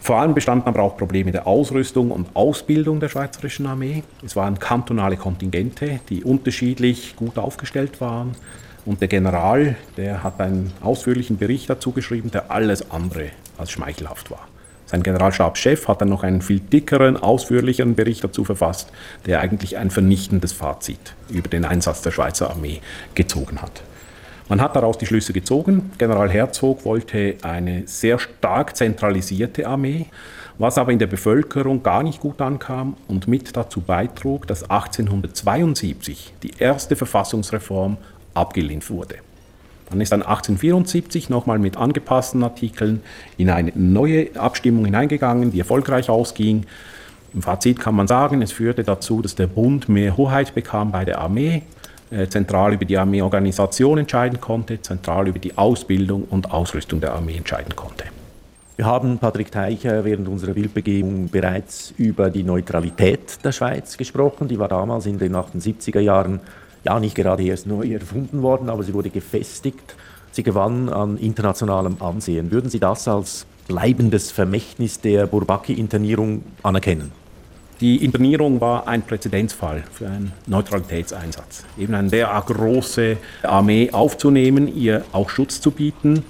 Vor 0.00 0.16
allem 0.16 0.34
bestanden 0.34 0.66
aber 0.66 0.82
auch 0.82 0.96
Probleme 0.96 1.30
der 1.30 1.46
Ausrüstung 1.46 2.10
und 2.10 2.34
Ausbildung 2.34 3.00
der 3.00 3.10
schweizerischen 3.10 3.66
Armee. 3.66 4.02
Es 4.24 4.34
waren 4.34 4.58
kantonale 4.58 5.16
Kontingente, 5.16 6.00
die 6.08 6.24
unterschiedlich 6.24 7.16
gut 7.16 7.38
aufgestellt 7.38 8.00
waren. 8.00 8.34
Und 8.86 9.02
der 9.02 9.08
General, 9.08 9.76
der 9.98 10.22
hat 10.22 10.40
einen 10.40 10.72
ausführlichen 10.80 11.36
Bericht 11.36 11.68
dazu 11.68 11.92
geschrieben, 11.92 12.30
der 12.30 12.50
alles 12.50 12.90
andere 12.90 13.26
als 13.58 13.70
schmeichelhaft 13.70 14.30
war. 14.30 14.48
Sein 14.86 15.02
Generalstabschef 15.02 15.86
hat 15.86 16.00
dann 16.00 16.08
noch 16.08 16.24
einen 16.24 16.42
viel 16.42 16.58
dickeren, 16.58 17.16
ausführlicheren 17.16 17.94
Bericht 17.94 18.24
dazu 18.24 18.44
verfasst, 18.44 18.90
der 19.26 19.40
eigentlich 19.40 19.76
ein 19.76 19.90
vernichtendes 19.90 20.52
Fazit 20.52 21.14
über 21.28 21.48
den 21.48 21.64
Einsatz 21.64 22.02
der 22.02 22.10
Schweizer 22.10 22.50
Armee 22.50 22.80
gezogen 23.14 23.62
hat. 23.62 23.82
Man 24.50 24.60
hat 24.60 24.74
daraus 24.74 24.98
die 24.98 25.06
Schlüsse 25.06 25.32
gezogen. 25.32 25.92
General 25.96 26.28
Herzog 26.28 26.84
wollte 26.84 27.36
eine 27.42 27.86
sehr 27.86 28.18
stark 28.18 28.76
zentralisierte 28.76 29.64
Armee, 29.64 30.06
was 30.58 30.76
aber 30.76 30.90
in 30.90 30.98
der 30.98 31.06
Bevölkerung 31.06 31.84
gar 31.84 32.02
nicht 32.02 32.18
gut 32.18 32.40
ankam 32.40 32.96
und 33.06 33.28
mit 33.28 33.56
dazu 33.56 33.80
beitrug, 33.80 34.48
dass 34.48 34.68
1872 34.68 36.34
die 36.42 36.50
erste 36.58 36.96
Verfassungsreform 36.96 37.96
abgelehnt 38.34 38.90
wurde. 38.90 39.18
Dann 39.88 40.00
ist 40.00 40.10
dann 40.10 40.22
1874 40.22 41.30
nochmal 41.30 41.60
mit 41.60 41.76
angepassten 41.76 42.42
Artikeln 42.42 43.04
in 43.38 43.50
eine 43.50 43.70
neue 43.76 44.34
Abstimmung 44.34 44.84
hineingegangen, 44.84 45.52
die 45.52 45.60
erfolgreich 45.60 46.10
ausging. 46.10 46.66
Im 47.34 47.42
Fazit 47.42 47.78
kann 47.78 47.94
man 47.94 48.08
sagen, 48.08 48.42
es 48.42 48.50
führte 48.50 48.82
dazu, 48.82 49.22
dass 49.22 49.36
der 49.36 49.46
Bund 49.46 49.88
mehr 49.88 50.16
Hoheit 50.16 50.56
bekam 50.56 50.90
bei 50.90 51.04
der 51.04 51.20
Armee, 51.20 51.62
zentral 52.28 52.74
über 52.74 52.84
die 52.84 52.98
Armeeorganisation 52.98 53.98
entscheiden 53.98 54.40
konnte, 54.40 54.82
zentral 54.82 55.28
über 55.28 55.38
die 55.38 55.56
Ausbildung 55.56 56.24
und 56.30 56.50
Ausrüstung 56.50 57.00
der 57.00 57.14
Armee 57.14 57.36
entscheiden 57.36 57.76
konnte. 57.76 58.04
Wir 58.80 58.86
haben, 58.86 59.18
Patrick 59.18 59.52
Teicher, 59.52 60.06
während 60.06 60.26
unserer 60.26 60.54
Bildbegehung 60.54 61.28
bereits 61.28 61.92
über 61.98 62.30
die 62.30 62.42
Neutralität 62.42 63.44
der 63.44 63.52
Schweiz 63.52 63.98
gesprochen. 63.98 64.48
Die 64.48 64.58
war 64.58 64.68
damals 64.68 65.04
in 65.04 65.18
den 65.18 65.36
78er 65.36 66.00
Jahren 66.00 66.40
ja 66.84 66.98
nicht 66.98 67.14
gerade 67.14 67.42
erst 67.42 67.66
neu 67.66 67.92
erfunden 67.92 68.40
worden, 68.40 68.70
aber 68.70 68.82
sie 68.82 68.94
wurde 68.94 69.10
gefestigt. 69.10 69.96
Sie 70.32 70.42
gewann 70.42 70.88
an 70.88 71.18
internationalem 71.18 71.96
Ansehen. 72.00 72.50
Würden 72.50 72.70
Sie 72.70 72.80
das 72.80 73.06
als 73.06 73.44
bleibendes 73.68 74.30
Vermächtnis 74.30 75.00
der 75.00 75.26
Bourbaki-Internierung 75.26 76.42
anerkennen? 76.62 77.12
Die 77.80 78.04
Internierung 78.04 78.60
war 78.60 78.86
ein 78.86 79.00
Präzedenzfall 79.00 79.82
für 79.90 80.06
einen 80.06 80.32
Neutralitätseinsatz. 80.46 81.64
Eben 81.78 81.94
eine 81.94 82.10
derart 82.10 82.48
große 82.48 83.16
Armee 83.42 83.90
aufzunehmen, 83.90 84.68
ihr 84.76 85.02
auch 85.12 85.30
Schutz 85.30 85.62
zu 85.62 85.70
bieten. 85.70 86.22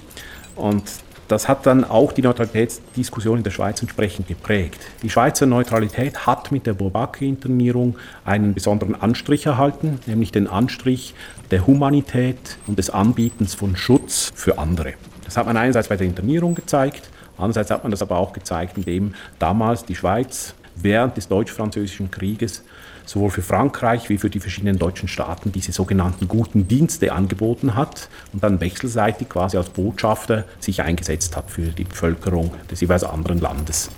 Und 0.55 0.83
das 1.27 1.49
hat 1.49 1.65
dann 1.65 1.83
auch 1.83 2.13
die 2.13 2.21
Neutralitätsdiskussion 2.21 3.39
in 3.39 3.43
der 3.43 3.51
Schweiz 3.51 3.81
entsprechend 3.81 4.29
geprägt. 4.29 4.79
Die 5.03 5.09
Schweizer 5.09 5.45
Neutralität 5.45 6.25
hat 6.25 6.53
mit 6.53 6.65
der 6.67 6.73
Bourbaki-Internierung 6.73 7.97
einen 8.23 8.53
besonderen 8.53 8.95
Anstrich 8.95 9.45
erhalten, 9.45 9.99
nämlich 10.05 10.31
den 10.31 10.47
Anstrich 10.47 11.15
der 11.49 11.67
Humanität 11.67 12.57
und 12.65 12.79
des 12.79 12.89
Anbietens 12.89 13.55
von 13.55 13.75
Schutz 13.75 14.31
für 14.35 14.57
andere. 14.57 14.93
Das 15.25 15.35
hat 15.35 15.47
man 15.47 15.57
einerseits 15.57 15.89
bei 15.89 15.97
der 15.97 16.07
Internierung 16.07 16.55
gezeigt, 16.55 17.09
andererseits 17.37 17.71
hat 17.71 17.83
man 17.83 17.91
das 17.91 18.01
aber 18.01 18.17
auch 18.17 18.31
gezeigt, 18.31 18.77
indem 18.77 19.15
damals 19.37 19.83
die 19.83 19.95
Schweiz 19.95 20.53
während 20.83 21.17
des 21.17 21.27
deutsch-französischen 21.27 22.11
Krieges 22.11 22.63
sowohl 23.05 23.29
für 23.29 23.41
Frankreich 23.41 24.09
wie 24.09 24.17
für 24.17 24.29
die 24.29 24.39
verschiedenen 24.39 24.79
deutschen 24.79 25.07
Staaten 25.07 25.51
diese 25.51 25.71
sogenannten 25.71 26.27
guten 26.27 26.67
Dienste 26.67 27.11
angeboten 27.11 27.75
hat 27.75 28.09
und 28.33 28.43
dann 28.43 28.61
wechselseitig 28.61 29.29
quasi 29.29 29.57
als 29.57 29.69
Botschafter 29.69 30.45
sich 30.59 30.81
eingesetzt 30.81 31.35
hat 31.35 31.49
für 31.49 31.63
die 31.63 31.83
Bevölkerung 31.83 32.51
des 32.69 32.81
jeweils 32.81 33.03
anderen 33.03 33.39
Landes. 33.39 33.89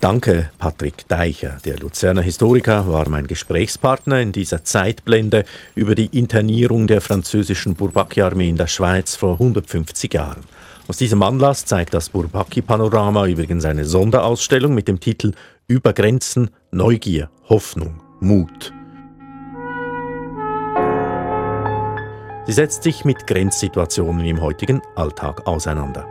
Danke, 0.00 0.50
Patrick 0.58 1.06
Deicher. 1.08 1.58
Der 1.66 1.78
Luzerner 1.78 2.22
Historiker 2.22 2.88
war 2.88 3.06
mein 3.10 3.26
Gesprächspartner 3.26 4.20
in 4.20 4.32
dieser 4.32 4.64
Zeitblende 4.64 5.44
über 5.74 5.94
die 5.94 6.06
Internierung 6.06 6.86
der 6.86 7.02
französischen 7.02 7.74
Bourbaki-Armee 7.74 8.48
in 8.48 8.56
der 8.56 8.66
Schweiz 8.66 9.14
vor 9.16 9.34
150 9.34 10.14
Jahren. 10.14 10.40
Aus 10.88 10.96
diesem 10.96 11.22
Anlass 11.22 11.64
zeigt 11.64 11.94
das 11.94 12.08
Bourbaki-Panorama 12.08 13.26
übrigens 13.26 13.64
eine 13.64 13.84
Sonderausstellung 13.84 14.74
mit 14.74 14.88
dem 14.88 15.00
Titel 15.00 15.32
Über 15.66 15.92
Grenzen, 15.92 16.50
Neugier, 16.72 17.30
Hoffnung, 17.48 18.00
Mut. 18.20 18.72
Sie 22.46 22.52
setzt 22.52 22.82
sich 22.82 23.04
mit 23.04 23.26
Grenzsituationen 23.26 24.24
im 24.24 24.40
heutigen 24.40 24.82
Alltag 24.96 25.46
auseinander. 25.46 26.06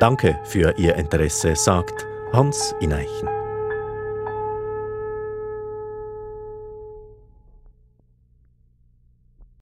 Danke 0.00 0.38
für 0.44 0.76
Ihr 0.76 0.96
Interesse, 0.96 1.54
sagt 1.54 2.06
Hans 2.32 2.74
Ineichen. 2.80 3.35